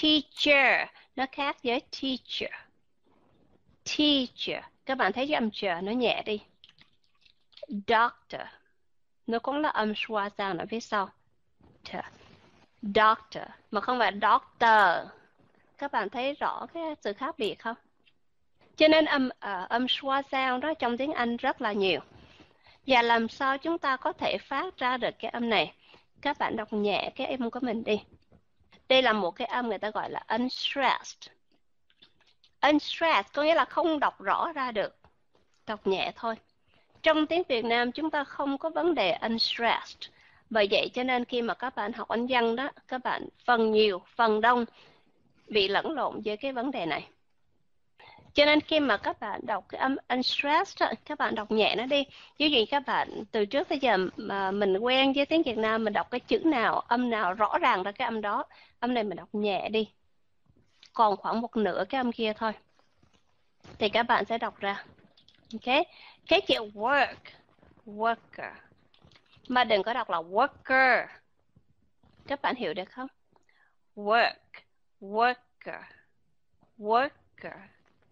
teacher. 0.01 0.87
Nó 1.15 1.25
khác 1.31 1.57
với 1.63 1.81
teacher. 2.01 2.53
Teacher. 3.97 4.63
Các 4.85 4.97
bạn 4.97 5.13
thấy 5.13 5.27
cái 5.27 5.35
âm 5.35 5.49
chờ 5.51 5.81
nó 5.81 5.91
nhẹ 5.91 6.23
đi. 6.25 6.39
Doctor. 7.67 8.47
Nó 9.27 9.39
cũng 9.39 9.57
là 9.57 9.69
âm 9.69 9.93
schwa 9.93 10.29
sound 10.37 10.59
ở 10.59 10.65
phía 10.69 10.79
sau. 10.79 11.09
Doctor. 12.81 13.43
Mà 13.71 13.81
không 13.81 13.99
phải 13.99 14.11
doctor. 14.11 15.11
Các 15.77 15.91
bạn 15.91 16.09
thấy 16.09 16.33
rõ 16.33 16.65
cái 16.73 16.83
sự 17.01 17.13
khác 17.13 17.35
biệt 17.37 17.55
không? 17.59 17.75
Cho 18.75 18.87
nên 18.87 19.05
âm 19.05 19.27
uh, 19.27 19.69
âm 19.69 19.85
schwa 19.85 20.21
sound 20.31 20.63
đó 20.63 20.73
trong 20.73 20.97
tiếng 20.97 21.13
Anh 21.13 21.37
rất 21.37 21.61
là 21.61 21.73
nhiều. 21.73 21.99
Và 22.87 23.01
làm 23.01 23.27
sao 23.27 23.57
chúng 23.57 23.77
ta 23.77 23.97
có 23.97 24.13
thể 24.13 24.37
phát 24.37 24.77
ra 24.77 24.97
được 24.97 25.15
cái 25.19 25.31
âm 25.31 25.49
này? 25.49 25.73
Các 26.21 26.37
bạn 26.37 26.55
đọc 26.55 26.73
nhẹ 26.73 27.11
cái 27.15 27.27
âm 27.27 27.51
của 27.51 27.59
mình 27.61 27.83
đi 27.83 28.01
đây 28.93 29.01
là 29.01 29.13
một 29.13 29.31
cái 29.31 29.47
âm 29.47 29.69
người 29.69 29.77
ta 29.77 29.89
gọi 29.89 30.09
là 30.09 30.23
unstressed. 30.27 31.31
Unstressed 32.61 33.33
có 33.33 33.43
nghĩa 33.43 33.55
là 33.55 33.65
không 33.65 33.99
đọc 33.99 34.21
rõ 34.21 34.51
ra 34.51 34.71
được, 34.71 34.95
đọc 35.67 35.87
nhẹ 35.87 36.11
thôi. 36.15 36.35
Trong 37.01 37.27
tiếng 37.27 37.43
Việt 37.49 37.65
Nam 37.65 37.91
chúng 37.91 38.09
ta 38.09 38.23
không 38.23 38.57
có 38.57 38.69
vấn 38.69 38.95
đề 38.95 39.11
unstressed. 39.11 40.11
Bởi 40.49 40.67
vậy 40.71 40.89
cho 40.93 41.03
nên 41.03 41.25
khi 41.25 41.41
mà 41.41 41.53
các 41.53 41.75
bạn 41.75 41.93
học 41.93 42.07
Anh 42.07 42.27
văn 42.29 42.55
đó, 42.55 42.69
các 42.87 43.03
bạn 43.03 43.27
phần 43.45 43.71
nhiều, 43.71 44.01
phần 44.15 44.41
đông 44.41 44.65
bị 45.47 45.67
lẫn 45.67 45.91
lộn 45.91 46.21
với 46.25 46.37
cái 46.37 46.51
vấn 46.53 46.71
đề 46.71 46.85
này 46.85 47.07
cho 48.33 48.45
nên 48.45 48.61
khi 48.61 48.79
mà 48.79 48.97
các 48.97 49.19
bạn 49.19 49.39
đọc 49.43 49.65
cái 49.69 49.81
âm 49.81 49.95
unstressed 50.09 50.89
các 51.05 51.17
bạn 51.17 51.35
đọc 51.35 51.51
nhẹ 51.51 51.75
nó 51.77 51.85
đi. 51.85 52.03
Ví 52.39 52.49
dụ 52.49 52.59
các 52.71 52.83
bạn 52.87 53.23
từ 53.31 53.45
trước 53.45 53.69
tới 53.69 53.79
giờ 53.79 53.97
mà 54.17 54.51
mình 54.51 54.77
quen 54.77 55.13
với 55.13 55.25
tiếng 55.25 55.43
Việt 55.43 55.57
Nam, 55.57 55.83
mình 55.83 55.93
đọc 55.93 56.11
cái 56.11 56.19
chữ 56.19 56.39
nào, 56.45 56.79
âm 56.79 57.09
nào 57.09 57.33
rõ 57.33 57.57
ràng 57.57 57.83
ra 57.83 57.91
cái 57.91 58.05
âm 58.05 58.21
đó, 58.21 58.45
âm 58.79 58.93
này 58.93 59.03
mình 59.03 59.17
đọc 59.17 59.29
nhẹ 59.33 59.69
đi. 59.69 59.89
Còn 60.93 61.17
khoảng 61.17 61.41
một 61.41 61.57
nửa 61.57 61.83
cái 61.89 61.99
âm 61.99 62.11
kia 62.11 62.33
thôi. 62.37 62.51
Thì 63.79 63.89
các 63.89 64.03
bạn 64.03 64.25
sẽ 64.25 64.37
đọc 64.37 64.59
ra. 64.59 64.83
Ok? 65.53 65.85
Cái 66.27 66.41
chữ 66.41 66.55
work, 66.73 67.15
worker. 67.85 68.53
Mà 69.47 69.63
đừng 69.63 69.83
có 69.83 69.93
đọc 69.93 70.09
là 70.09 70.17
worker. 70.17 71.07
Các 72.27 72.41
bạn 72.41 72.55
hiểu 72.55 72.73
được 72.73 72.89
không? 72.89 73.07
Work, 73.95 74.33
worker 75.01 75.81
worker 76.77 77.59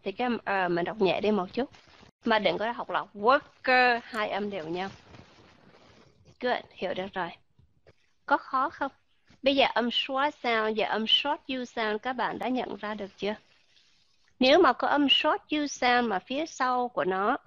thì 0.03 0.12
cái 0.12 0.27
uh, 0.34 0.72
mình 0.72 0.86
đọc 0.86 1.01
nhẹ 1.01 1.22
đi 1.22 1.31
một 1.31 1.53
chút. 1.53 1.70
Mà 2.25 2.39
đừng 2.39 2.58
có 2.58 2.72
học 2.72 2.89
là 2.89 3.05
worker 3.13 4.00
hai 4.03 4.29
âm 4.29 4.50
đều 4.50 4.67
nhau 4.67 4.89
good 6.41 6.63
hiểu 6.72 6.93
được 6.93 7.13
rồi. 7.13 7.29
Có 8.25 8.38
khó 8.38 8.70
không? 8.70 8.91
Bây 9.43 9.55
giờ 9.55 9.65
âm 9.74 9.91
short 9.91 10.36
sound 10.43 10.79
và 10.79 10.88
âm 10.88 11.08
short 11.08 11.41
u 11.48 11.65
sound 11.65 12.01
các 12.01 12.13
bạn 12.13 12.39
đã 12.39 12.48
nhận 12.48 12.75
ra 12.75 12.93
được 12.93 13.17
chưa? 13.17 13.36
Nếu 14.39 14.60
mà 14.60 14.74
có 14.74 14.88
âm 14.88 15.08
short 15.10 15.41
u 15.51 15.67
sound 15.67 16.08
mà 16.08 16.20
phía 16.20 16.46
sau 16.46 16.88
của 16.88 17.05
nó 17.05 17.38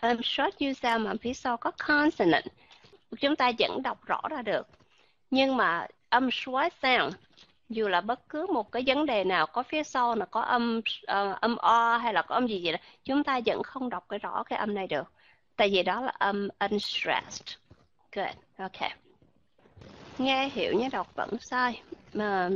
âm 0.00 0.22
short 0.22 0.58
u 0.58 0.72
sound 0.82 1.06
mà 1.06 1.12
phía 1.20 1.34
sau 1.34 1.56
có 1.56 1.70
consonant 1.70 2.44
chúng 3.20 3.36
ta 3.36 3.52
vẫn 3.58 3.82
đọc 3.82 4.04
rõ 4.06 4.20
ra 4.30 4.42
được. 4.42 4.66
Nhưng 5.30 5.56
mà 5.56 5.86
âm 6.08 6.30
short 6.30 6.72
sound 6.82 7.14
dù 7.68 7.88
là 7.88 8.00
bất 8.00 8.28
cứ 8.28 8.46
một 8.46 8.72
cái 8.72 8.82
vấn 8.86 9.06
đề 9.06 9.24
nào 9.24 9.46
có 9.46 9.62
phía 9.62 9.82
sau 9.82 10.14
là 10.14 10.24
có 10.24 10.40
âm 10.40 10.78
uh, 10.78 11.40
âm 11.40 11.56
o 11.56 11.96
hay 11.96 12.14
là 12.14 12.22
có 12.22 12.34
âm 12.34 12.46
gì 12.46 12.60
gì 12.60 12.72
đó 12.72 12.78
chúng 13.04 13.24
ta 13.24 13.40
vẫn 13.46 13.62
không 13.62 13.90
đọc 13.90 14.04
cái 14.08 14.18
rõ 14.18 14.42
cái 14.42 14.58
âm 14.58 14.74
này 14.74 14.86
được. 14.86 15.12
Tại 15.56 15.68
vì 15.72 15.82
đó 15.82 16.00
là 16.00 16.12
âm 16.18 16.48
unstressed. 16.58 17.56
Good. 18.12 18.36
Ok. 18.58 18.90
Nghe 20.18 20.48
hiểu 20.48 20.74
nhé 20.78 20.88
đọc 20.92 21.14
vẫn 21.14 21.36
sai. 21.40 21.82
Mà 22.14 22.48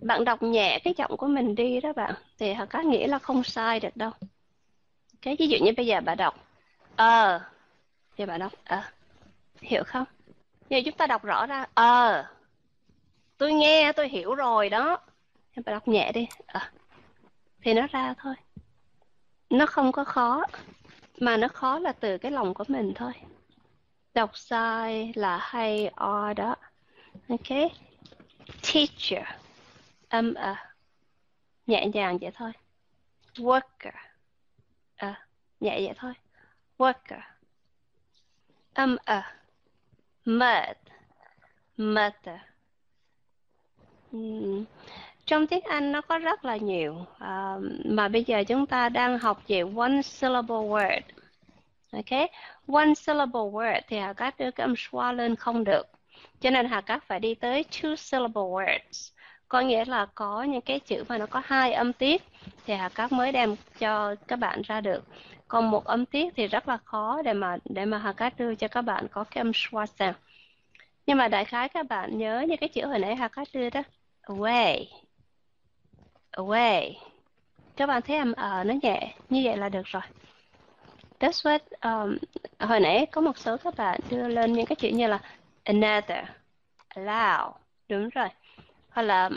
bạn 0.00 0.24
đọc 0.24 0.42
nhẹ 0.42 0.78
cái 0.84 0.94
giọng 0.96 1.16
của 1.16 1.26
mình 1.26 1.54
đi 1.54 1.80
đó 1.80 1.92
bạn 1.92 2.14
thì 2.38 2.54
có 2.70 2.80
nghĩa 2.80 3.06
là 3.06 3.18
không 3.18 3.44
sai 3.44 3.80
được 3.80 3.96
đâu. 3.96 4.10
Cái 5.22 5.36
ví 5.38 5.48
dụ 5.48 5.58
như 5.64 5.72
bây 5.76 5.86
giờ 5.86 6.00
bà 6.04 6.14
đọc 6.14 6.46
ờ. 6.96 7.40
Thì 8.16 8.26
bà 8.26 8.38
đọc 8.38 8.52
ờ. 8.64 8.82
Hiểu 9.60 9.82
không? 9.86 10.04
Giờ 10.68 10.78
chúng 10.84 10.96
ta 10.96 11.06
đọc 11.06 11.24
rõ 11.24 11.46
ra 11.46 11.66
ờ 11.74 12.24
tôi 13.38 13.52
nghe 13.52 13.92
tôi 13.92 14.08
hiểu 14.08 14.34
rồi 14.34 14.68
đó. 14.68 15.00
Em 15.52 15.64
phải 15.64 15.74
đọc 15.74 15.88
nhẹ 15.88 16.12
đi. 16.12 16.28
À, 16.46 16.72
thì 17.62 17.74
nó 17.74 17.86
ra 17.86 18.14
thôi. 18.18 18.34
Nó 19.50 19.66
không 19.66 19.92
có 19.92 20.04
khó 20.04 20.42
mà 21.20 21.36
nó 21.36 21.48
khó 21.48 21.78
là 21.78 21.92
từ 21.92 22.18
cái 22.18 22.32
lòng 22.32 22.54
của 22.54 22.64
mình 22.68 22.92
thôi. 22.94 23.12
Đọc 24.14 24.30
sai 24.36 25.12
là 25.14 25.38
hay 25.42 25.90
o 25.94 26.32
đó. 26.32 26.56
Ok. 27.28 27.48
Teacher. 28.62 29.26
Âm 30.08 30.34
à. 30.34 30.74
Nhẹ 31.66 31.86
nhàng 31.86 32.18
vậy 32.20 32.30
thôi. 32.34 32.52
Worker. 33.34 33.92
À 34.96 35.26
nhẹ 35.60 35.80
vậy 35.80 35.94
thôi. 35.96 36.12
Worker. 36.78 37.20
Âm 38.74 38.96
à. 39.04 39.36
Mud 40.24 40.76
mother 41.76 42.26
à 42.26 42.53
trong 45.26 45.46
tiếng 45.46 45.64
Anh 45.64 45.92
nó 45.92 46.00
có 46.00 46.18
rất 46.18 46.44
là 46.44 46.56
nhiều 46.56 46.92
uh, 46.92 47.62
mà 47.84 48.08
bây 48.08 48.24
giờ 48.24 48.44
chúng 48.44 48.66
ta 48.66 48.88
đang 48.88 49.18
học 49.18 49.42
về 49.48 49.62
one 49.76 50.02
syllable 50.02 50.56
word. 50.56 51.00
Ok, 51.92 52.30
one 52.66 52.94
syllable 52.94 53.40
word 53.40 53.80
thì 53.88 53.98
Hà 53.98 54.12
Cát 54.12 54.38
đưa 54.38 54.50
cái 54.50 54.64
âm 54.64 54.74
schwa 54.74 55.12
lên 55.12 55.36
không 55.36 55.64
được. 55.64 55.86
Cho 56.40 56.50
nên 56.50 56.66
Hà 56.66 56.80
Cát 56.80 57.02
phải 57.02 57.20
đi 57.20 57.34
tới 57.34 57.64
two 57.70 57.96
syllable 57.96 58.42
words. 58.42 59.12
Có 59.48 59.60
nghĩa 59.60 59.84
là 59.84 60.06
có 60.14 60.42
những 60.42 60.60
cái 60.60 60.80
chữ 60.80 61.04
mà 61.08 61.18
nó 61.18 61.26
có 61.26 61.42
hai 61.44 61.72
âm 61.72 61.92
tiết 61.92 62.22
thì 62.66 62.74
Hà 62.74 62.88
Cát 62.88 63.12
mới 63.12 63.32
đem 63.32 63.56
cho 63.78 64.14
các 64.28 64.38
bạn 64.38 64.62
ra 64.62 64.80
được. 64.80 65.04
Còn 65.48 65.70
một 65.70 65.84
âm 65.84 66.06
tiết 66.06 66.32
thì 66.36 66.46
rất 66.46 66.68
là 66.68 66.76
khó 66.84 67.22
để 67.22 67.32
mà 67.32 67.56
để 67.64 67.84
mà 67.84 67.98
Hà 67.98 68.12
Cát 68.12 68.38
đưa 68.38 68.54
cho 68.54 68.68
các 68.68 68.82
bạn 68.82 69.06
có 69.10 69.24
cái 69.24 69.40
âm 69.40 69.50
schwa 69.50 69.86
sound. 69.86 70.16
Nhưng 71.06 71.18
mà 71.18 71.28
đại 71.28 71.44
khái 71.44 71.68
các 71.68 71.88
bạn 71.88 72.18
nhớ 72.18 72.44
như 72.48 72.56
cái 72.56 72.68
chữ 72.68 72.86
hồi 72.86 72.98
nãy 72.98 73.16
Hà 73.16 73.28
Cát 73.28 73.48
đưa 73.54 73.70
đó 73.70 73.82
away. 74.26 74.86
Away. 76.32 76.94
Các 77.76 77.86
bạn 77.86 78.02
thấy 78.02 78.16
âm 78.16 78.32
ờ 78.32 78.64
nó 78.64 78.74
nhẹ 78.82 79.14
như 79.28 79.40
vậy 79.44 79.56
là 79.56 79.68
được 79.68 79.86
rồi. 79.86 80.02
That's 81.20 81.58
what 81.58 81.58
um, 81.82 82.16
hồi 82.58 82.80
nãy 82.80 83.06
có 83.06 83.20
một 83.20 83.38
số 83.38 83.56
các 83.56 83.76
bạn 83.76 84.00
đưa 84.10 84.28
lên 84.28 84.52
những 84.52 84.66
cái 84.66 84.76
chữ 84.76 84.88
như 84.88 85.06
là 85.06 85.18
another 85.64 86.24
allow. 86.94 87.52
Đúng 87.88 88.08
rồi. 88.08 88.28
Hoặc 88.90 89.02
là 89.02 89.30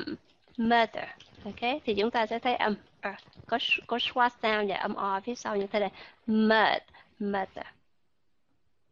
mother 0.57 1.05
ok? 1.43 1.81
Thì 1.85 1.95
chúng 1.95 2.11
ta 2.11 2.25
sẽ 2.25 2.39
thấy 2.39 2.55
âm 2.55 2.75
uh, 3.09 3.15
có 3.47 3.59
có 3.87 3.97
schwa 3.97 4.29
sound 4.29 4.69
và 4.69 4.75
âm 4.75 4.95
o 4.95 5.19
phía 5.19 5.35
sau 5.35 5.57
như 5.57 5.67
thế 5.67 5.79
này. 5.79 5.91
Mud 6.27 6.81
mother. 7.19 7.65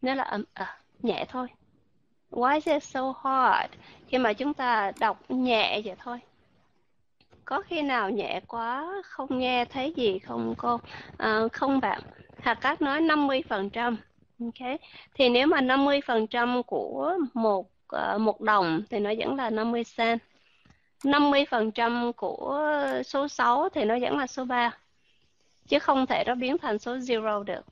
Nó 0.02 0.14
là 0.16 0.24
âm 0.24 0.42
uh, 0.42 0.68
nhẹ 1.00 1.25
thôi. 1.30 1.48
Why 2.32 2.55
is 2.55 2.67
it 2.67 2.84
so 2.84 3.13
hard? 3.24 3.74
Khi 4.08 4.17
mà 4.17 4.34
chúng 4.34 4.53
ta 4.53 4.91
đọc 5.00 5.32
nhẹ 5.32 5.82
vậy 5.86 5.96
thôi. 6.03 6.20
Có 7.46 7.62
khi 7.62 7.82
nào 7.82 8.10
nhẹ 8.10 8.41
quá 8.48 9.01
không 9.05 9.39
nghe 9.39 9.65
thấy 9.65 9.94
gì 9.96 10.20
không 10.20 10.55
cô? 10.58 10.79
À, 11.17 11.39
không 11.53 11.79
bạn. 11.79 12.01
Hà 12.39 12.53
Cát 12.53 12.82
nói 12.82 13.01
50%. 13.01 13.96
Ok. 14.39 14.79
Thì 15.13 15.29
nếu 15.29 15.48
mà 15.48 15.62
50% 15.62 16.63
của 16.63 17.17
một 17.34 17.70
uh, 17.96 18.22
một 18.22 18.41
đồng 18.41 18.82
thì 18.89 19.00
nó 19.00 19.13
vẫn 19.17 19.36
là 19.36 19.50
50 19.50 19.84
cent. 19.98 20.22
50% 21.03 22.12
của 22.12 22.62
số 23.05 23.27
6 23.27 23.70
thì 23.70 23.86
nó 23.86 23.98
vẫn 24.01 24.17
là 24.17 24.27
số 24.27 24.46
3. 24.46 24.77
Chứ 25.67 25.79
không 25.79 26.05
thể 26.05 26.24
nó 26.27 26.36
biến 26.36 26.58
thành 26.58 26.79
số 26.79 26.98
0 27.08 27.46
được 27.46 27.65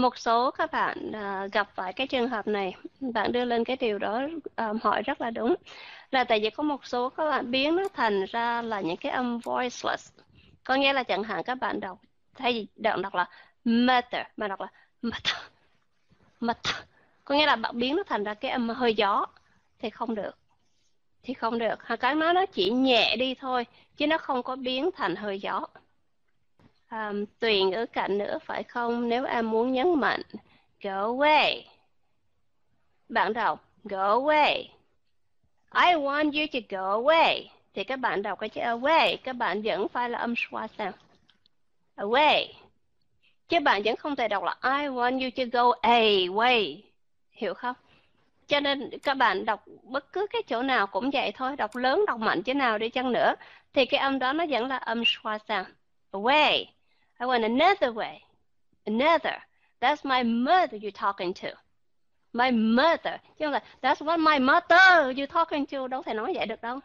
một 0.00 0.18
số 0.18 0.50
các 0.50 0.72
bạn 0.72 1.10
uh, 1.10 1.52
gặp 1.52 1.68
phải 1.74 1.92
cái 1.92 2.06
trường 2.06 2.28
hợp 2.28 2.46
này 2.46 2.74
bạn 3.00 3.32
đưa 3.32 3.44
lên 3.44 3.64
cái 3.64 3.76
điều 3.76 3.98
đó 3.98 4.22
um, 4.56 4.78
hỏi 4.82 5.02
rất 5.02 5.20
là 5.20 5.30
đúng. 5.30 5.54
Là 6.10 6.24
tại 6.24 6.40
vì 6.40 6.50
có 6.50 6.62
một 6.62 6.86
số 6.86 7.08
các 7.08 7.30
bạn 7.30 7.50
biến 7.50 7.76
nó 7.76 7.88
thành 7.94 8.24
ra 8.24 8.62
là 8.62 8.80
những 8.80 8.96
cái 8.96 9.12
âm 9.12 9.38
voiceless. 9.38 10.12
Có 10.64 10.74
nghĩa 10.74 10.92
là 10.92 11.02
chẳng 11.02 11.22
hạn 11.22 11.42
các 11.44 11.54
bạn 11.54 11.80
đọc 11.80 11.98
thay 12.34 12.52
vì 12.52 12.66
đọc 12.76 13.00
đọc 13.00 13.14
là 13.14 13.28
matter 13.64 14.26
mà 14.36 14.48
đọc 14.48 14.60
là 14.60 14.68
matter 15.02 15.36
matter. 16.40 16.76
Có 17.24 17.34
nghĩa 17.34 17.46
là 17.46 17.56
bạn 17.56 17.78
biến 17.78 17.96
nó 17.96 18.02
thành 18.02 18.24
ra 18.24 18.34
cái 18.34 18.50
âm 18.50 18.68
hơi 18.68 18.94
gió 18.94 19.26
thì 19.78 19.90
không 19.90 20.14
được. 20.14 20.38
Thì 21.22 21.34
không 21.34 21.58
được. 21.58 21.78
Hoặc 21.86 21.96
cái 21.96 22.14
nó 22.14 22.32
nó 22.32 22.46
chỉ 22.46 22.70
nhẹ 22.70 23.16
đi 23.16 23.34
thôi 23.34 23.66
chứ 23.96 24.06
nó 24.06 24.18
không 24.18 24.42
có 24.42 24.56
biến 24.56 24.90
thành 24.96 25.16
hơi 25.16 25.38
gió 25.40 25.66
um, 26.90 27.24
tuyền 27.38 27.70
ở 27.70 27.86
cạnh 27.86 28.18
nữa 28.18 28.38
phải 28.44 28.62
không? 28.62 29.08
Nếu 29.08 29.24
em 29.24 29.50
muốn 29.50 29.72
nhấn 29.72 30.00
mạnh 30.00 30.22
go 30.82 30.90
away. 30.90 31.62
Bạn 33.08 33.32
đọc 33.32 33.68
go 33.84 34.18
away. 34.18 34.64
I 35.74 35.94
want 35.94 36.24
you 36.24 36.46
to 36.52 36.58
go 36.68 37.02
away. 37.02 37.44
Thì 37.74 37.84
các 37.84 37.96
bạn 37.96 38.22
đọc 38.22 38.38
cái 38.38 38.48
chữ 38.48 38.60
away 38.60 39.16
các 39.24 39.32
bạn 39.32 39.62
vẫn 39.62 39.88
phải 39.88 40.10
là 40.10 40.18
âm 40.18 40.34
schwa 40.34 40.66
sound 40.78 40.94
away. 41.96 42.46
Chứ 43.48 43.60
bạn 43.60 43.82
vẫn 43.84 43.96
không 43.96 44.16
thể 44.16 44.28
đọc 44.28 44.42
là 44.44 44.56
I 44.62 44.88
want 44.88 45.22
you 45.22 45.30
to 45.36 45.44
go 45.52 45.72
away. 45.82 46.76
Hiểu 47.32 47.54
không? 47.54 47.76
Cho 48.46 48.60
nên 48.60 48.90
các 49.02 49.14
bạn 49.14 49.44
đọc 49.44 49.64
bất 49.82 50.12
cứ 50.12 50.26
cái 50.30 50.42
chỗ 50.42 50.62
nào 50.62 50.86
cũng 50.86 51.10
vậy 51.10 51.32
thôi 51.32 51.56
đọc 51.56 51.76
lớn 51.76 52.04
đọc 52.06 52.20
mạnh 52.20 52.42
chỗ 52.42 52.54
nào 52.54 52.78
đi 52.78 52.88
chăng 52.88 53.12
nữa 53.12 53.34
thì 53.72 53.86
cái 53.86 54.00
âm 54.00 54.18
đó 54.18 54.32
nó 54.32 54.44
vẫn 54.50 54.66
là 54.66 54.76
âm 54.76 55.02
schwa 55.02 55.38
sound 55.48 55.68
away. 56.12 56.64
I 57.20 57.26
want 57.26 57.44
another 57.44 57.92
way. 57.92 58.20
Another. 58.86 59.36
That's 59.80 60.04
my 60.04 60.22
mother 60.22 60.76
you're 60.76 60.90
talking 60.90 61.34
to. 61.34 61.48
My 62.32 62.50
mother. 62.50 63.18
Chứ 63.38 63.46
không 63.46 63.52
là, 63.52 63.60
that's 63.82 64.00
what 64.00 64.18
my 64.18 64.38
mother 64.38 65.18
you're 65.18 65.26
talking 65.26 65.66
to. 65.66 65.88
Đâu 65.88 66.02
thể 66.02 66.14
nói 66.14 66.32
vậy 66.34 66.46
được 66.46 66.62
đâu. 66.62 66.80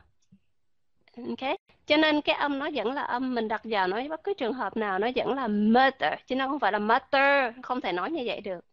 Ok? 1.18 1.58
Cho 1.88 1.98
nên 1.98 2.22
cái 2.22 2.36
âm 2.36 2.60
nó 2.60 2.70
vẫn 2.74 2.94
là 2.94 3.02
âm 3.02 3.36
mình 3.36 3.48
đặt 3.48 3.62
vào, 3.64 3.88
nói 3.88 4.08
bất 4.10 4.24
cứ 4.24 4.34
trường 4.34 4.54
hợp 4.54 4.78
nào 4.78 5.00
nó 5.00 5.08
vẫn 5.16 5.34
là 5.34 5.48
mother, 5.48 6.14
chứ 6.28 6.36
nó 6.36 6.48
không 6.48 6.60
phải 6.60 6.72
là 6.72 6.80
mother. 6.80 7.54
Không 7.64 7.82
thể 7.82 7.92
nói 7.92 8.12
như 8.12 8.24
vậy 8.26 8.42
được. 8.42 8.66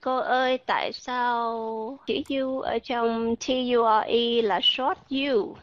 Cô 0.00 0.16
ơi, 0.16 0.58
tại 0.58 0.92
sao 0.92 1.98
chữ 2.06 2.14
u 2.28 2.60
ở 2.60 2.78
trong 2.78 3.36
t 3.36 3.48
u 3.48 3.82
r 3.82 4.04
e 4.06 4.42
là 4.42 4.60
short 4.62 4.98
u 5.10 5.56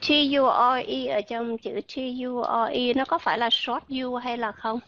t 0.00 0.10
u 0.40 0.44
r 0.46 0.78
e 0.86 1.06
ở 1.06 1.20
trong 1.20 1.58
chữ 1.58 1.80
t 1.88 1.96
u 2.24 2.42
r 2.42 2.70
e 2.72 2.92
nó 2.94 3.04
có 3.04 3.18
phải 3.18 3.38
là 3.38 3.50
short 3.50 3.84
u 3.88 4.16
hay 4.16 4.38
là 4.38 4.52
không? 4.52 4.80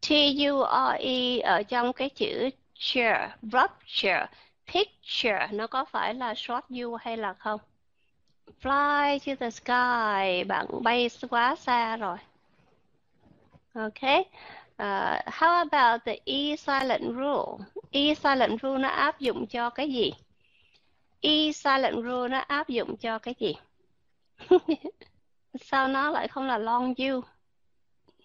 T 0.00 0.08
u 0.48 0.64
r 0.64 0.96
e 0.98 1.38
ở 1.38 1.62
trong 1.62 1.92
cái 1.92 2.08
chữ 2.08 2.50
rupture 2.74 3.28
rupture 3.42 4.26
picture 4.66 5.48
nó 5.52 5.66
có 5.66 5.84
phải 5.84 6.14
là 6.14 6.34
short 6.34 6.64
u 6.68 6.94
hay 6.94 7.16
là 7.16 7.32
không? 7.32 7.60
Fly 8.62 9.18
to 9.26 9.32
the 9.40 9.50
sky 9.50 10.44
bạn 10.44 10.66
bay 10.82 11.08
quá 11.30 11.56
xa 11.56 11.96
rồi. 11.96 12.18
Okay 13.74 14.24
uh, 14.80 15.20
how 15.26 15.58
about 15.58 16.04
the 16.04 16.20
e 16.24 16.56
silent 16.56 17.14
rule? 17.14 17.64
E 17.90 18.14
silent 18.14 18.60
rule 18.62 18.78
nó 18.78 18.88
áp 18.88 19.20
dụng 19.20 19.46
cho 19.46 19.70
cái 19.70 19.92
gì? 19.92 20.12
E 21.20 21.52
silent 21.52 21.94
rule 21.94 22.28
nó 22.28 22.38
áp 22.38 22.68
dụng 22.68 22.96
cho 22.96 23.18
cái 23.18 23.34
gì? 23.38 23.54
sao 25.60 25.88
nó 25.88 26.10
lại 26.10 26.28
không 26.28 26.46
là 26.46 26.58
long 26.58 26.94
you? 26.98 27.22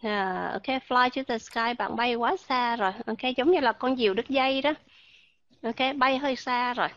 Uh, 0.05 0.51
ok 0.51 0.81
fly 0.87 1.09
to 1.09 1.21
the 1.27 1.37
sky 1.37 1.73
bạn 1.77 1.95
bay 1.95 2.15
quá 2.15 2.35
xa 2.37 2.75
rồi. 2.75 2.91
Ok 3.05 3.35
giống 3.37 3.51
như 3.51 3.59
là 3.59 3.71
con 3.71 3.95
diều 3.97 4.13
đứt 4.13 4.29
dây 4.29 4.61
đó. 4.61 4.73
Ok 5.63 5.95
bay 5.95 6.17
hơi 6.17 6.35
xa 6.35 6.73
rồi. 6.73 6.87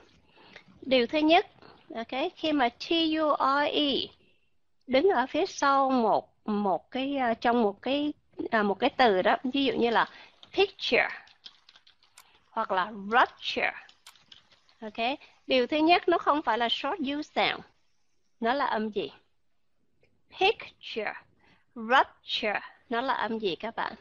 Điều 0.82 1.06
thứ 1.06 1.18
nhất 1.18 1.46
ok 1.94 2.20
khi 2.37 2.52
mà 2.52 2.68
T 2.68 2.90
U 3.20 3.46
đứng 4.87 5.08
ở 5.08 5.26
phía 5.26 5.46
sau 5.46 5.90
một 5.90 6.34
một 6.44 6.90
cái 6.90 7.16
uh, 7.30 7.40
trong 7.40 7.62
một 7.62 7.82
cái 7.82 8.12
uh, 8.42 8.64
một 8.64 8.75
cái 8.75 8.90
từ 8.90 9.22
đó 9.22 9.37
ví 9.44 9.64
dụ 9.64 9.72
như 9.72 9.90
là 9.90 10.08
picture 10.52 11.08
hoặc 12.50 12.72
là 12.72 12.92
rupture. 12.92 13.72
Ok 14.81 15.18
điều 15.46 15.66
thứ 15.66 15.76
nhất 15.76 16.09
nó 16.09 16.18
không 16.18 16.42
phải 16.42 16.59
là 16.59 16.68
short 16.68 16.98
U 16.98 17.22
sound 17.22 17.61
nó 18.40 18.55
là 18.55 18.64
âm 18.64 18.90
gì? 18.90 19.12
Picture. 20.40 21.12
Rupture. 21.74 22.61
Nó 22.88 23.01
là 23.01 23.14
âm 23.14 23.38
gì 23.38 23.57
các 23.57 23.77
bạn? 23.77 23.94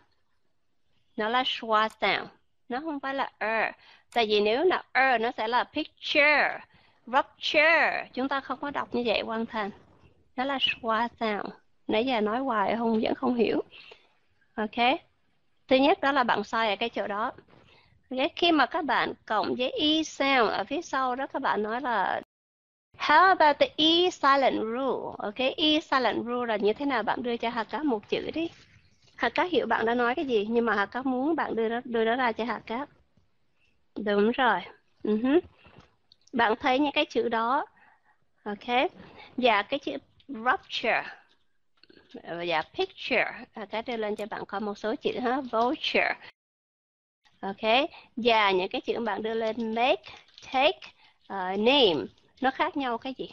Nó 1.17 1.29
là 1.29 1.43
schwa 1.43 1.89
sound 2.01 2.29
nó 2.69 2.79
không 2.79 2.99
phải 2.99 3.15
là 3.15 3.31
er. 3.37 3.73
Tại 4.13 4.25
vì 4.25 4.39
nếu 4.39 4.63
là 4.63 4.83
er 4.93 5.21
nó 5.21 5.31
sẽ 5.37 5.47
là 5.47 5.63
picture. 5.63 6.59
Rupture. 7.05 8.07
Chúng 8.13 8.27
ta 8.27 8.39
không 8.39 8.59
có 8.59 8.71
đọc 8.71 8.95
như 8.95 9.03
vậy 9.05 9.21
quan 9.25 9.45
thành. 9.45 9.69
Nó 10.35 10.43
là 10.43 10.57
schwa 10.57 11.07
sound 11.19 11.53
nãy 11.87 12.05
giờ 12.05 12.21
nói 12.21 12.39
hoài 12.39 12.75
không 12.77 12.99
vẫn 13.01 13.15
không 13.15 13.35
hiểu. 13.35 13.61
Ok. 14.55 14.99
Thứ 15.67 15.75
nhất, 15.75 15.99
đó 16.01 16.11
là 16.11 16.23
bạn 16.23 16.43
sai 16.43 16.69
ở 16.69 16.75
cái 16.75 16.89
chỗ 16.89 17.07
đó. 17.07 17.31
Okay. 18.09 18.29
khi 18.35 18.51
mà 18.51 18.65
các 18.65 18.85
bạn 18.85 19.13
cộng 19.25 19.55
với 19.55 19.71
e 19.71 20.03
sound 20.03 20.51
ở 20.51 20.63
phía 20.63 20.81
sau 20.81 21.15
đó, 21.15 21.27
các 21.27 21.41
bạn 21.41 21.63
nói 21.63 21.81
là 21.81 22.21
How 23.07 23.37
about 23.37 23.59
the 23.59 23.69
E 23.77 24.09
silent 24.11 24.59
rule? 24.59 25.15
Ok, 25.17 25.39
E 25.57 25.79
silent 25.79 26.25
rule 26.25 26.47
là 26.47 26.57
như 26.57 26.73
thế 26.73 26.85
nào? 26.85 27.03
Bạn 27.03 27.23
đưa 27.23 27.37
cho 27.37 27.49
Hà 27.49 27.63
Cát 27.63 27.85
một 27.85 28.09
chữ 28.09 28.31
đi. 28.33 28.49
Hà 29.15 29.29
Cát 29.29 29.51
hiểu 29.51 29.67
bạn 29.67 29.85
đã 29.85 29.95
nói 29.95 30.15
cái 30.15 30.25
gì, 30.25 30.47
nhưng 30.49 30.65
mà 30.65 30.75
Hà 30.75 30.85
Cát 30.85 31.05
muốn 31.05 31.35
bạn 31.35 31.55
đưa 31.55 31.69
nó, 31.69 31.81
đưa 31.83 32.05
nó 32.05 32.15
ra 32.15 32.31
cho 32.31 32.45
Hà 32.45 32.59
Cát. 32.59 32.89
Đúng 33.95 34.31
rồi. 34.31 34.59
Uh-huh 35.03 35.39
bạn 36.33 36.55
thấy 36.59 36.79
những 36.79 36.91
cái 36.91 37.05
chữ 37.05 37.29
đó 37.29 37.65
ok 38.43 38.91
và 39.37 39.61
cái 39.61 39.79
chữ 39.79 39.97
rupture 40.27 41.03
và 42.23 42.61
picture 42.73 43.31
cái 43.69 43.81
đưa 43.81 43.97
lên 43.97 44.15
cho 44.15 44.25
bạn 44.25 44.45
coi 44.45 44.61
một 44.61 44.77
số 44.77 44.95
chữ 44.95 45.19
ha 45.19 45.41
vulture 45.41 46.13
ok 47.39 47.89
và 48.15 48.51
những 48.51 48.69
cái 48.69 48.81
chữ 48.81 48.99
bạn 48.99 49.23
đưa 49.23 49.33
lên 49.33 49.75
make 49.75 50.03
take 50.51 50.79
uh, 51.23 51.59
name 51.59 52.05
nó 52.41 52.51
khác 52.51 52.77
nhau 52.77 52.97
cái 52.97 53.13
gì? 53.17 53.29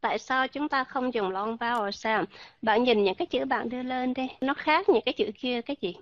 Tại 0.00 0.18
sao 0.18 0.48
chúng 0.48 0.68
ta 0.68 0.84
không 0.84 1.14
dùng 1.14 1.30
long 1.30 1.56
vowel 1.56 1.90
sound 1.90 2.28
bạn 2.62 2.84
nhìn 2.84 3.04
những 3.04 3.14
cái 3.14 3.26
chữ 3.26 3.44
bạn 3.44 3.68
đưa 3.68 3.82
lên 3.82 4.14
đi. 4.14 4.28
Nó 4.40 4.54
khác 4.54 4.88
những 4.88 5.02
cái 5.04 5.12
chữ 5.12 5.30
kia 5.38 5.62
cái 5.62 5.76
gì? 5.80 5.96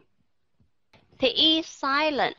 Thì 1.18 1.28
e 1.28 1.62
silent. 1.62 2.37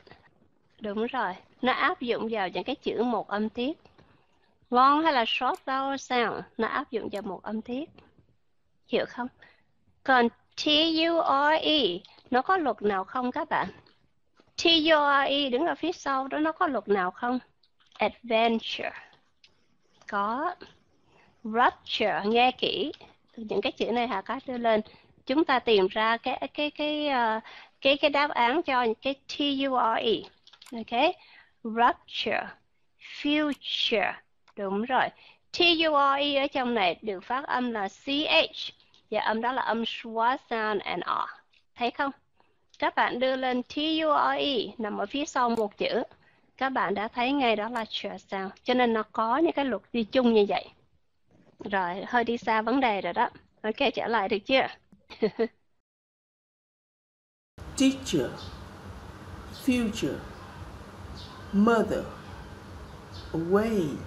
Đúng 0.80 1.08
rồi. 1.08 1.34
Nó 1.62 1.74
áp 1.74 2.02
dụng 2.02 2.28
vào 2.32 2.50
những 2.50 2.64
cái 2.64 2.76
chữ 2.76 3.04
một 3.04 3.28
âm 3.28 3.50
tiết. 3.50 3.78
Long 4.70 5.02
hay 5.02 5.14
là 5.14 5.26
short 5.28 5.60
vowel 5.66 5.98
sound 5.98 6.44
nó 6.58 6.68
áp 6.68 6.92
dụng 6.92 7.10
vào 7.12 7.22
một 7.22 7.44
âm 7.44 7.62
tiết. 7.62 7.90
Hiểu 8.88 9.06
không? 9.10 9.28
Còn 10.04 10.30
T 10.30 10.68
U 11.08 11.22
R 11.22 11.62
E 11.62 11.80
nó 12.32 12.42
có 12.42 12.58
luật 12.58 12.82
nào 12.82 13.04
không 13.04 13.32
các 13.32 13.50
bạn? 13.50 13.68
T 14.64 14.66
U 14.66 14.98
R 15.26 15.28
E 15.28 15.50
đứng 15.50 15.66
ở 15.66 15.76
phía 15.76 15.92
sau 15.92 16.28
đó, 16.28 16.38
nó 16.40 16.52
có 16.52 16.68
luật 16.68 16.88
nào 16.88 17.12
không? 17.12 17.40
Adventure 17.94 18.92
có 20.08 20.56
rupture 21.44 22.22
nghe 22.26 22.52
kỹ 22.52 22.92
những 23.38 23.62
cái 23.62 23.72
chữ 23.72 23.92
này 23.92 24.08
Hà 24.08 24.22
Cát 24.22 24.44
đưa 24.48 24.58
lên 24.58 24.82
chúng 25.26 25.46
ta 25.46 25.60
tìm 25.60 25.88
ra 25.88 26.18
cái 26.18 26.48
cái 26.54 26.72
cái 26.72 27.08
uh, 27.08 27.44
cái 27.82 27.98
cái 27.98 28.10
đáp 28.10 28.30
án 28.30 28.64
cho 28.64 28.86
cái 29.02 29.14
T 29.14 29.40
U 29.70 29.78
R 29.78 29.98
E 29.98 30.16
ok 30.72 31.16
rupture, 31.64 32.48
future. 33.00 34.14
Đúng 34.56 34.82
rồi. 34.82 35.08
T-U-R-E 35.58 36.36
ở 36.36 36.48
trong 36.48 36.74
này 36.74 37.00
được 37.02 37.24
phát 37.24 37.44
âm 37.48 37.72
là 37.72 37.88
CH 37.88 38.08
và 38.08 39.20
dạ, 39.20 39.22
âm 39.22 39.42
đó 39.42 39.52
là 39.52 39.62
âm 39.62 39.84
schwa 39.84 40.38
sound 40.50 40.82
and 40.82 41.04
R. 41.06 41.30
Thấy 41.76 41.92
không? 41.92 42.12
Các 42.80 42.96
bạn 42.96 43.20
đưa 43.20 43.36
lên 43.36 43.64
T-U-R-E 43.64 44.74
nằm 44.78 44.98
ở 44.98 45.06
phía 45.06 45.26
sau 45.26 45.50
một 45.50 45.78
chữ. 45.78 46.04
Các 46.58 46.70
bạn 46.70 46.94
đã 46.94 47.08
thấy 47.08 47.32
ngay 47.32 47.56
đó 47.56 47.70
là 47.70 47.86
sure 47.90 48.18
sound. 48.18 48.52
Cho 48.64 48.74
nên 48.74 48.94
nó 48.94 49.04
có 49.12 49.38
những 49.38 49.54
cái 49.54 49.66
luật 49.66 49.82
đi 49.94 50.04
chung 50.04 50.34
như 50.34 50.46
vậy. 50.50 50.70
Rồi, 51.72 52.06
hơi 52.08 52.24
đi 52.24 52.38
xa 52.38 52.62
vấn 52.62 52.80
đề 52.80 53.02
rồi 53.02 53.14
đó. 53.14 53.30
Ok, 53.62 53.94
trở 53.94 54.08
lại 54.08 54.30
được 54.30 54.40
chưa? 54.46 54.68
Teacher 57.78 58.30
Future 59.66 60.20
mother, 61.54 62.06
away 63.34 63.98